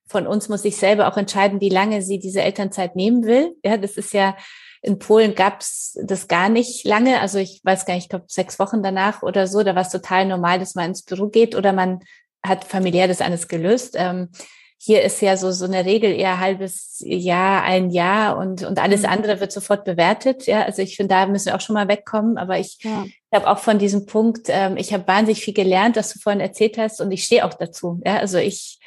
[0.07, 3.57] von uns muss sich selber auch entscheiden, wie lange sie diese Elternzeit nehmen will.
[3.65, 4.37] Ja, das ist ja
[4.83, 7.21] in Polen gab's das gar nicht lange.
[7.21, 9.63] Also ich weiß gar nicht, ich glaube sechs Wochen danach oder so.
[9.63, 12.01] Da war es total normal, dass man ins Büro geht oder man
[12.45, 13.95] hat familiär das alles gelöst.
[13.97, 14.31] Ähm,
[14.85, 19.03] hier ist ja so, so eine Regel eher halbes Jahr, ein Jahr und, und alles
[19.03, 19.11] mhm.
[19.11, 20.47] andere wird sofort bewertet.
[20.47, 22.37] Ja, also ich finde, da müssen wir auch schon mal wegkommen.
[22.37, 23.05] Aber ich ja.
[23.33, 26.78] habe auch von diesem Punkt, ähm, ich habe wahnsinnig viel gelernt, was du vorhin erzählt
[26.78, 28.01] hast und ich stehe auch dazu.
[28.05, 28.80] Ja, also ich,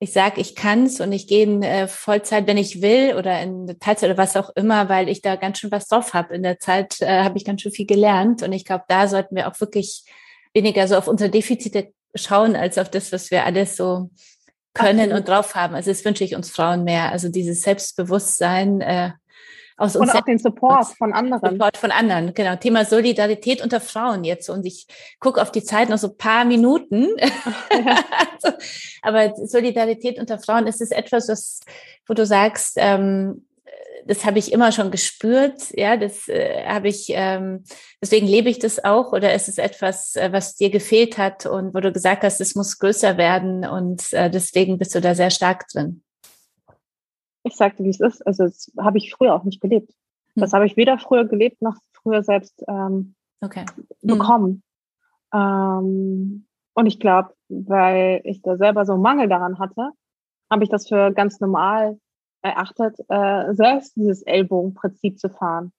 [0.00, 3.76] ich sage, ich kann's und ich gehe in äh, Vollzeit, wenn ich will oder in
[3.80, 6.36] Teilzeit oder was auch immer, weil ich da ganz schön was drauf habe.
[6.36, 9.36] In der Zeit äh, habe ich ganz schön viel gelernt und ich glaube, da sollten
[9.36, 10.04] wir auch wirklich
[10.54, 14.08] weniger so auf unsere Defizite schauen, als auf das, was wir alles so
[14.78, 15.18] können Absolut.
[15.18, 15.74] und drauf haben.
[15.74, 17.12] Also das wünsche ich uns Frauen mehr.
[17.12, 19.10] Also dieses Selbstbewusstsein äh,
[19.78, 20.10] aus uns.
[20.10, 21.52] Und auch den Support von anderen.
[21.52, 22.56] Support von anderen, genau.
[22.56, 24.50] Thema Solidarität unter Frauen jetzt.
[24.50, 24.86] Und ich
[25.20, 27.08] gucke auf die Zeit noch so paar Minuten.
[27.18, 27.28] Ja.
[28.42, 28.56] also,
[29.02, 31.60] aber Solidarität unter Frauen ist es etwas, was,
[32.06, 33.46] wo du sagst, ähm,
[34.06, 37.64] das habe ich immer schon gespürt, ja, das äh, habe ich, ähm,
[38.02, 41.74] deswegen lebe ich das auch oder ist es etwas, äh, was dir gefehlt hat und
[41.74, 45.30] wo du gesagt hast, es muss größer werden und äh, deswegen bist du da sehr
[45.30, 46.02] stark drin?
[47.44, 49.90] Ich sagte, wie es ist, also das habe ich früher auch nicht gelebt.
[50.34, 50.40] Hm.
[50.42, 53.64] Das habe ich weder früher gelebt noch früher selbst ähm, okay.
[53.76, 53.86] hm.
[54.00, 54.62] bekommen.
[55.32, 59.90] Ähm, und ich glaube, weil ich da selber so einen Mangel daran hatte,
[60.50, 61.98] habe ich das für ganz normal
[62.42, 65.72] erachtet, äh, selbst dieses Ellbogenprinzip zu fahren.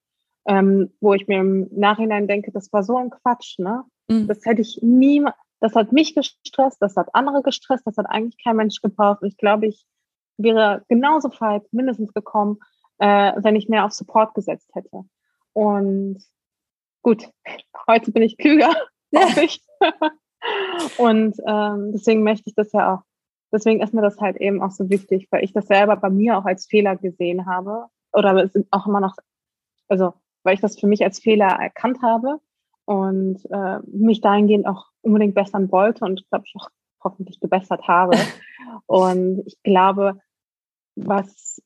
[0.46, 3.84] Ähm, wo ich mir im Nachhinein denke, das war so ein Quatsch, ne?
[4.08, 4.26] Mhm.
[4.26, 5.22] Das hätte ich nie,
[5.60, 9.20] das hat mich gestresst, das hat andere gestresst, das hat eigentlich kein Mensch gebraucht.
[9.22, 9.84] Und ich glaube, ich
[10.38, 12.58] wäre genauso weit mindestens gekommen,
[12.98, 15.04] äh, wenn ich mehr auf Support gesetzt hätte.
[15.52, 16.24] Und
[17.02, 17.28] gut,
[17.86, 18.74] heute bin ich klüger,
[19.14, 19.62] hoffe ich.
[20.96, 23.02] Und ähm, deswegen möchte ich das ja auch
[23.52, 26.38] deswegen ist mir das halt eben auch so wichtig, weil ich das selber bei mir
[26.38, 29.16] auch als Fehler gesehen habe oder auch immer noch,
[29.88, 32.40] also weil ich das für mich als Fehler erkannt habe
[32.84, 36.68] und äh, mich dahingehend auch unbedingt bessern wollte und glaube ich auch
[37.02, 38.16] hoffentlich gebessert habe.
[38.86, 40.20] und ich glaube,
[40.96, 41.62] was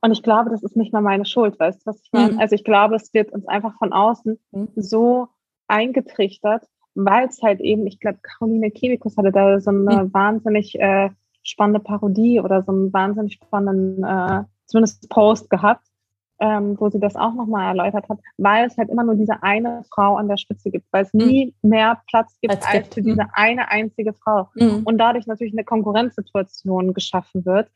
[0.00, 2.34] und ich glaube, das ist nicht mal meine Schuld, weißt du, was ich meine?
[2.34, 2.40] Mhm.
[2.40, 4.68] Also ich glaube, es wird uns einfach von außen mhm.
[4.76, 5.28] so
[5.68, 10.14] eingetrichtert, weil es halt eben, ich glaube, Caroline Kebekus hatte da so eine mhm.
[10.14, 11.10] wahnsinnig äh,
[11.42, 15.86] spannende Parodie oder so einen wahnsinnig spannenden, äh, zumindest Post gehabt,
[16.40, 19.84] ähm, wo sie das auch nochmal erläutert hat, weil es halt immer nur diese eine
[19.92, 21.26] Frau an der Spitze gibt, weil es mhm.
[21.26, 24.48] nie mehr Platz gibt als, als für diese eine einzige Frau.
[24.54, 24.82] Mhm.
[24.84, 27.70] Und dadurch natürlich eine Konkurrenzsituation geschaffen wird,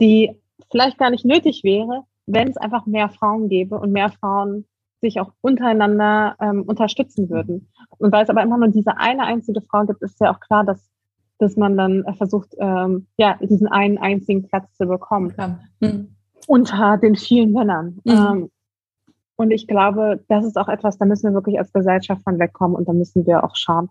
[0.00, 0.40] die
[0.70, 4.66] vielleicht gar nicht nötig wäre, wenn es einfach mehr Frauen gäbe und mehr Frauen
[5.00, 7.68] sich auch untereinander ähm, unterstützen würden.
[7.98, 10.64] Und weil es aber immer nur diese eine einzige Frau gibt, ist ja auch klar,
[10.64, 10.90] dass,
[11.38, 15.34] dass man dann äh, versucht, ähm, ja, diesen einen einzigen Platz zu bekommen.
[15.80, 16.14] Mhm.
[16.46, 18.00] Unter den vielen Männern.
[18.04, 18.12] Mhm.
[18.12, 18.50] Ähm,
[19.36, 22.76] und ich glaube, das ist auch etwas, da müssen wir wirklich als Gesellschaft von wegkommen
[22.76, 23.90] und da müssen wir auch schauen.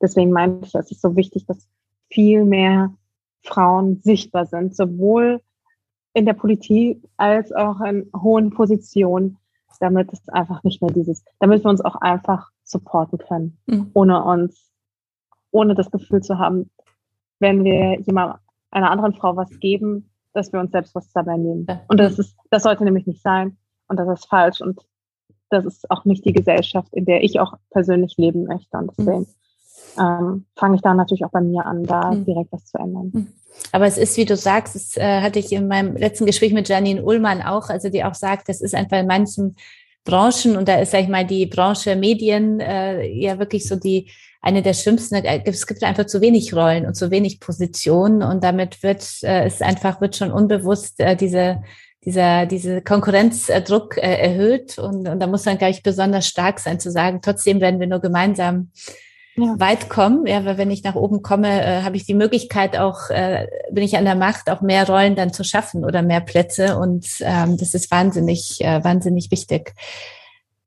[0.00, 1.68] Deswegen meine ich, es ist so wichtig, dass
[2.08, 2.92] viel mehr
[3.42, 5.40] Frauen sichtbar sind, sowohl
[6.12, 9.38] in der Politik als auch in hohen Positionen
[9.80, 13.90] damit es einfach nicht mehr dieses, damit wir uns auch einfach supporten können, mhm.
[13.94, 14.70] ohne uns,
[15.50, 16.70] ohne das Gefühl zu haben,
[17.38, 18.40] wenn wir jemand,
[18.70, 21.66] einer anderen Frau was geben, dass wir uns selbst was dabei nehmen.
[21.88, 23.56] Und das ist, das sollte nämlich nicht sein.
[23.88, 24.60] Und das ist falsch.
[24.60, 24.80] Und
[25.48, 28.76] das ist auch nicht die Gesellschaft, in der ich auch persönlich leben möchte.
[28.76, 29.26] Und deswegen mhm.
[29.98, 32.24] ähm, fange ich da natürlich auch bei mir an, da mhm.
[32.24, 33.10] direkt was zu ändern.
[33.14, 33.32] Mhm.
[33.72, 36.68] Aber es ist, wie du sagst, das äh, hatte ich in meinem letzten Gespräch mit
[36.68, 39.56] Janine Ullmann auch, also die auch sagt, das ist einfach in manchen
[40.06, 44.10] Branchen und da ist, sag ich mal, die Branche Medien äh, ja wirklich so die
[44.40, 45.16] eine der schlimmsten.
[45.16, 49.60] Es gibt einfach zu wenig Rollen und zu wenig Positionen und damit wird äh, es
[49.60, 51.62] einfach wird schon unbewusst äh, diese
[52.04, 56.80] dieser diese Konkurrenzdruck äh, erhöht und, und da muss man glaube ich besonders stark sein
[56.80, 57.20] zu sagen.
[57.20, 58.70] Trotzdem werden wir nur gemeinsam
[59.36, 59.58] ja.
[59.58, 60.26] weit kommen.
[60.26, 63.84] Ja, weil wenn ich nach oben komme, äh, habe ich die Möglichkeit auch, äh, bin
[63.84, 66.78] ich an der Macht, auch mehr Rollen dann zu schaffen oder mehr Plätze.
[66.78, 69.74] Und ähm, das ist wahnsinnig, äh, wahnsinnig wichtig.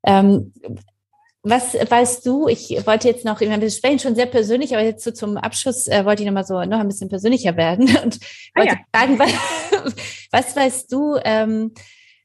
[0.04, 0.54] Ähm,
[1.42, 2.48] was weißt du?
[2.48, 6.04] Ich wollte jetzt noch, wir sprechen schon sehr persönlich, aber jetzt so zum Abschluss äh,
[6.04, 8.20] wollte ich noch mal so noch ein bisschen persönlicher werden und
[8.54, 8.80] ah, wollte ja.
[8.94, 9.32] fragen, was,
[10.32, 11.74] was weißt du ähm,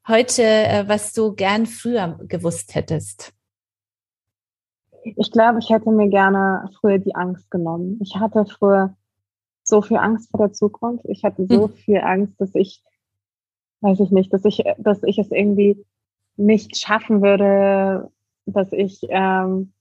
[0.09, 3.34] heute, äh, was du gern früher gewusst hättest?
[5.05, 7.99] Ich glaube, ich hätte mir gerne früher die Angst genommen.
[8.03, 8.97] Ich hatte früher
[9.63, 11.05] so viel Angst vor der Zukunft.
[11.09, 11.75] Ich hatte so hm.
[11.75, 12.83] viel Angst, dass ich,
[13.81, 15.85] weiß ich nicht, dass ich, dass ich es irgendwie
[16.37, 18.11] nicht schaffen würde,
[18.47, 19.73] dass ich, ähm,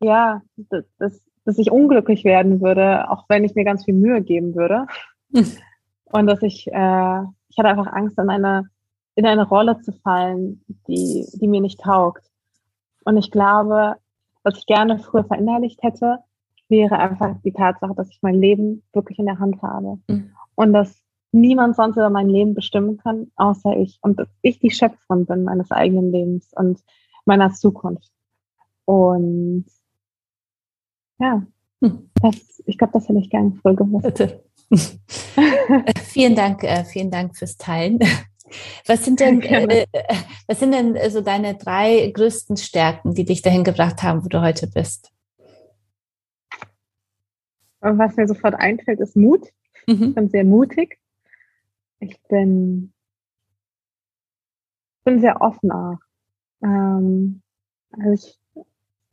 [0.00, 4.54] ja, dass, dass ich unglücklich werden würde, auch wenn ich mir ganz viel Mühe geben
[4.54, 4.86] würde.
[5.30, 5.52] Mhm.
[6.04, 8.68] Und dass ich, äh, ich hatte einfach Angst, in eine,
[9.14, 12.30] in eine Rolle zu fallen, die, die mir nicht taugt.
[13.04, 13.96] Und ich glaube,
[14.46, 16.20] was ich gerne früher verinnerlicht hätte,
[16.68, 19.98] wäre einfach die Tatsache, dass ich mein Leben wirklich in der Hand habe.
[20.06, 20.30] Mhm.
[20.54, 23.98] Und dass niemand sonst über mein Leben bestimmen kann, außer ich.
[24.02, 26.80] Und dass ich die Schöpferin bin meines eigenen Lebens und
[27.24, 28.10] meiner Zukunft.
[28.84, 29.66] Und
[31.18, 31.42] ja,
[31.82, 32.10] hm.
[32.22, 34.38] das, ich glaube, das hätte ich gerne früher gewusst.
[36.04, 37.98] vielen Dank, äh, vielen Dank fürs Teilen.
[38.86, 39.86] Was sind denn, äh,
[40.46, 44.40] was sind denn so deine drei größten Stärken, die dich dahin gebracht haben, wo du
[44.40, 45.10] heute bist?
[47.80, 49.48] Was mir sofort einfällt, ist Mut.
[49.86, 50.02] Mhm.
[50.02, 50.98] Ich bin sehr mutig.
[52.00, 52.92] Ich bin,
[55.04, 55.98] bin sehr offen auch.
[56.62, 57.42] Ähm,
[57.90, 58.38] also ich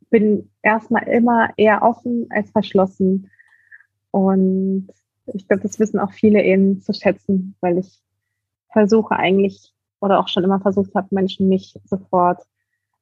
[0.10, 3.30] bin erstmal immer eher offen als verschlossen.
[4.12, 4.90] Und
[5.26, 8.03] ich glaube, das wissen auch viele eben zu schätzen, weil ich
[8.74, 12.42] versuche eigentlich oder auch schon immer versucht habe, Menschen nicht sofort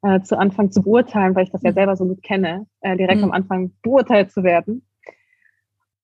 [0.04, 1.76] äh, zu Anfang zu beurteilen, weil ich das ja mhm.
[1.76, 3.26] selber so gut kenne, äh, direkt mhm.
[3.26, 4.86] am Anfang beurteilt zu werden.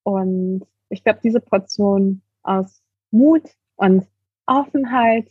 [0.04, 3.44] Und ich glaube, diese Portion aus Mut
[3.76, 4.08] und
[4.46, 5.30] Offenheit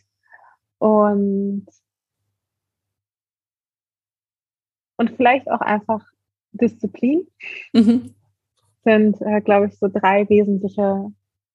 [0.79, 1.67] und
[4.99, 6.05] und vielleicht auch einfach
[6.53, 7.27] Disziplin
[7.73, 8.15] mhm.
[8.85, 11.13] sind, äh, glaube ich, so drei wesentliche,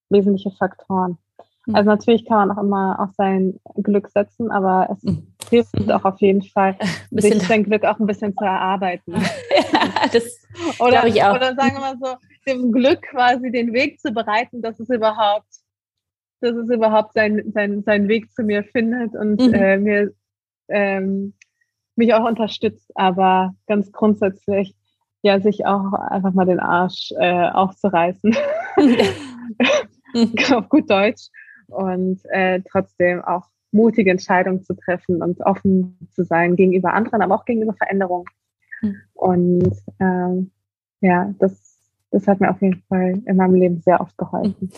[0.09, 1.17] wesentliche Faktoren.
[1.65, 1.75] Mhm.
[1.75, 5.27] Also natürlich kann man auch immer auf sein Glück setzen, aber es mhm.
[5.49, 6.77] hilft auch auf jeden Fall,
[7.11, 9.13] sich sein Glück auch ein bisschen zu erarbeiten.
[9.73, 10.43] ja, das
[10.79, 11.35] oder, ich auch.
[11.35, 12.15] oder sagen wir mal so,
[12.47, 15.47] dem Glück quasi den Weg zu bereiten, dass es überhaupt,
[16.41, 19.53] dass es überhaupt seinen sein, sein Weg zu mir findet und mhm.
[19.53, 20.11] äh, mir
[20.69, 21.33] ähm,
[21.95, 24.75] mich auch unterstützt, aber ganz grundsätzlich
[25.21, 28.35] ja sich auch einfach mal den Arsch äh, aufzureißen.
[30.51, 31.29] auf gut Deutsch.
[31.71, 37.35] Und äh, trotzdem auch mutige Entscheidungen zu treffen und offen zu sein gegenüber anderen, aber
[37.35, 38.25] auch gegenüber Veränderungen.
[38.81, 38.95] Mhm.
[39.13, 40.51] Und ähm,
[40.99, 41.77] ja, das,
[42.11, 44.55] das hat mir auf jeden Fall in meinem Leben sehr oft geholfen.
[44.59, 44.69] Mhm.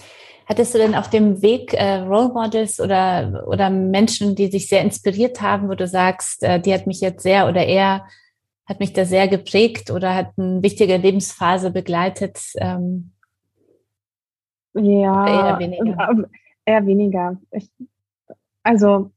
[0.45, 4.81] Hattest du denn auf dem Weg äh, Role Models oder, oder Menschen, die sich sehr
[4.81, 8.05] inspiriert haben, wo du sagst, äh, die hat mich jetzt sehr oder er
[8.65, 12.39] hat mich da sehr geprägt oder hat eine wichtige Lebensphase begleitet?
[12.57, 13.11] Ähm,
[14.73, 16.27] ja, eher weniger.
[16.65, 17.39] Eher weniger.
[17.51, 17.69] Ich,
[18.63, 19.11] also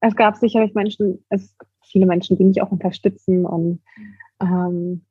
[0.00, 3.80] es gab sicherlich Menschen, es viele Menschen, die mich auch unterstützen und
[4.40, 5.04] ähm,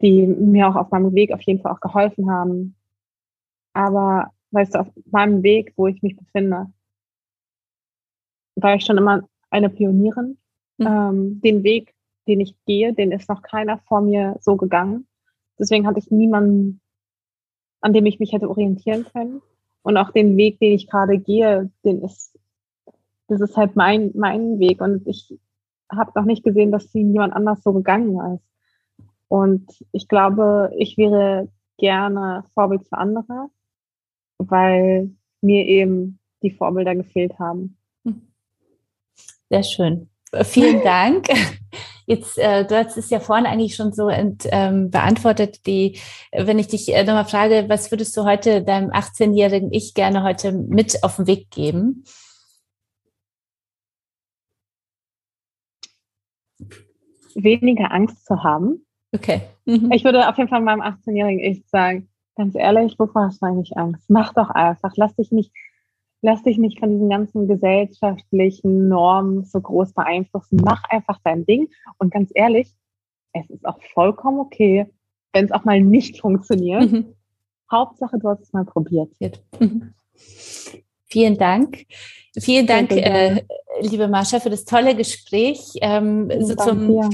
[0.00, 2.74] die mir auch auf meinem Weg auf jeden Fall auch geholfen haben.
[3.72, 6.72] Aber weißt du, auf meinem Weg, wo ich mich befinde,
[8.56, 10.38] war ich schon immer eine Pionierin.
[10.78, 10.86] Mhm.
[10.86, 11.94] Ähm, den Weg,
[12.26, 15.06] den ich gehe, den ist noch keiner vor mir so gegangen.
[15.58, 16.80] Deswegen hatte ich niemanden,
[17.80, 19.42] an dem ich mich hätte orientieren können.
[19.82, 22.38] Und auch den Weg, den ich gerade gehe, den ist,
[23.28, 24.80] das ist halt mein, mein Weg.
[24.80, 25.38] Und ich
[25.90, 28.44] habe noch nicht gesehen, dass sie niemand anders so gegangen ist.
[29.28, 33.50] Und ich glaube, ich wäre gerne Vorbild für andere
[34.50, 35.10] weil
[35.40, 37.76] mir eben die Vorbilder gefehlt haben.
[39.48, 40.08] Sehr schön.
[40.44, 41.28] Vielen Dank.
[42.06, 45.98] Jetzt, äh, du hast es ja vorhin eigentlich schon so ent, ähm, beantwortet, die,
[46.32, 50.52] wenn ich dich äh, nochmal frage, was würdest du heute deinem 18-jährigen Ich gerne heute
[50.52, 52.04] mit auf den Weg geben?
[57.34, 58.84] Weniger Angst zu haben.
[59.12, 59.42] Okay.
[59.64, 59.90] Mhm.
[59.92, 63.76] Ich würde auf jeden Fall meinem 18-jährigen Ich sagen, Ganz ehrlich, wovor hast du eigentlich
[63.76, 64.08] Angst?
[64.08, 64.92] Mach doch einfach.
[64.96, 65.52] Lass dich nicht,
[66.22, 70.60] lass dich nicht von diesen ganzen gesellschaftlichen Normen so groß beeinflussen.
[70.64, 71.68] Mach einfach dein Ding.
[71.98, 72.72] Und ganz ehrlich,
[73.32, 74.86] es ist auch vollkommen okay,
[75.32, 76.90] wenn es auch mal nicht funktioniert.
[76.90, 77.14] Mhm.
[77.70, 79.10] Hauptsache, du hast es mal probiert.
[79.58, 79.94] Mhm.
[81.06, 81.84] Vielen Dank.
[82.38, 83.42] Vielen Dank, äh,
[83.80, 85.72] liebe Marsha, für das tolle Gespräch.
[85.82, 87.10] Ähm, so zum, dir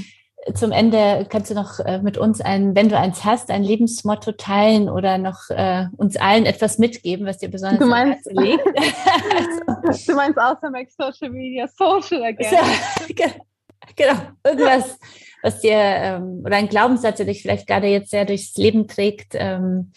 [0.55, 4.33] zum Ende kannst du noch äh, mit uns ein, wenn du eins hast, ein Lebensmotto
[4.33, 8.67] teilen oder noch äh, uns allen etwas mitgeben, was dir besonders du meinst, liegt.
[8.67, 12.51] also, du meinst außer Make Social Media Social again.
[12.51, 13.15] So,
[13.97, 14.99] genau, irgendwas,
[15.43, 19.35] was dir ähm, oder ein Glaubenssatz, der dich vielleicht gerade jetzt sehr durchs Leben trägt.
[19.35, 19.93] Ähm,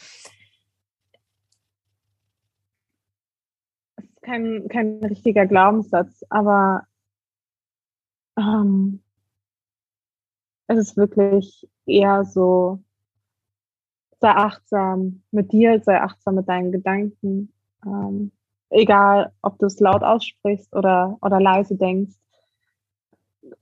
[4.21, 6.83] kein, kein richtiger Glaubenssatz, aber
[8.37, 9.01] ähm,
[10.71, 12.79] es ist wirklich eher so,
[14.19, 17.51] sei achtsam mit dir, sei achtsam mit deinen Gedanken.
[17.85, 18.31] Ähm,
[18.69, 22.15] egal, ob du es laut aussprichst oder, oder leise denkst.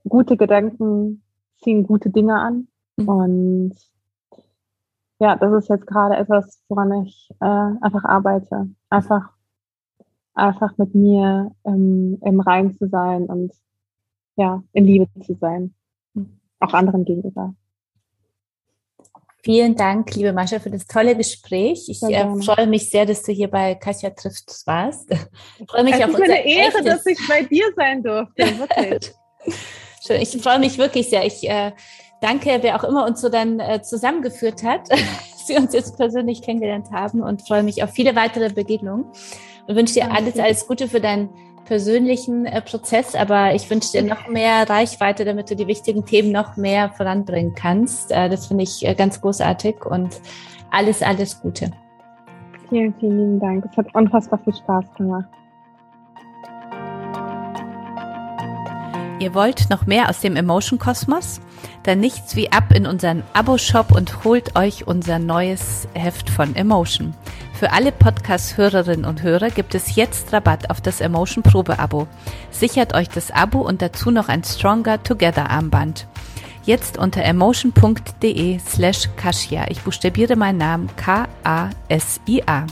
[0.07, 1.23] Gute Gedanken
[1.61, 2.67] ziehen gute Dinge an.
[2.97, 3.07] Mhm.
[3.09, 3.75] Und
[5.19, 8.69] ja, das ist jetzt gerade etwas, woran ich äh, einfach arbeite.
[8.89, 9.31] Einfach,
[10.33, 13.53] einfach mit mir ähm, im Rein zu sein und
[14.35, 15.73] ja, in Liebe zu sein.
[16.59, 17.53] Auch anderen gegenüber.
[19.41, 21.87] Vielen Dank, liebe Mascha, für das tolle Gespräch.
[21.87, 25.09] Ich äh, freue mich sehr, dass du hier bei Katja trifft warst.
[25.59, 28.43] Ich freue mich es auf ist eine Ehre, dass ich bei dir sein durfte.
[28.59, 29.13] Wirklich.
[30.05, 30.21] Schön.
[30.21, 31.25] Ich freue mich wirklich sehr.
[31.25, 31.71] Ich äh,
[32.21, 36.41] danke, wer auch immer uns so dann äh, zusammengeführt hat, dass wir uns jetzt persönlich
[36.41, 39.05] kennengelernt haben und freue mich auf viele weitere Begegnungen
[39.67, 41.29] und wünsche dir alles, alles Gute für dein
[41.69, 46.31] persönlichen äh, Prozess, aber ich wünsche dir noch mehr Reichweite, damit du die wichtigen Themen
[46.31, 48.11] noch mehr voranbringen kannst.
[48.11, 50.19] Äh, das finde ich äh, ganz großartig und
[50.71, 51.71] alles, alles Gute.
[52.69, 53.65] Vielen, vielen lieben Dank.
[53.71, 55.29] Es hat unfassbar viel Spaß gemacht.
[59.19, 61.39] Ihr wollt noch mehr aus dem Emotion Kosmos?
[61.83, 67.13] Dann nichts wie ab in unseren Abo-Shop und holt euch unser neues Heft von Emotion.
[67.59, 72.07] Für alle Podcast-Hörerinnen und Hörer gibt es jetzt Rabatt auf das Emotion Probe-Abo.
[72.51, 76.07] Sichert euch das Abo und dazu noch ein Stronger Together Armband.
[76.63, 79.65] Jetzt unter emotion.de slash Kasia.
[79.67, 82.65] Ich buchstabiere meinen Namen K-A-S-I-A.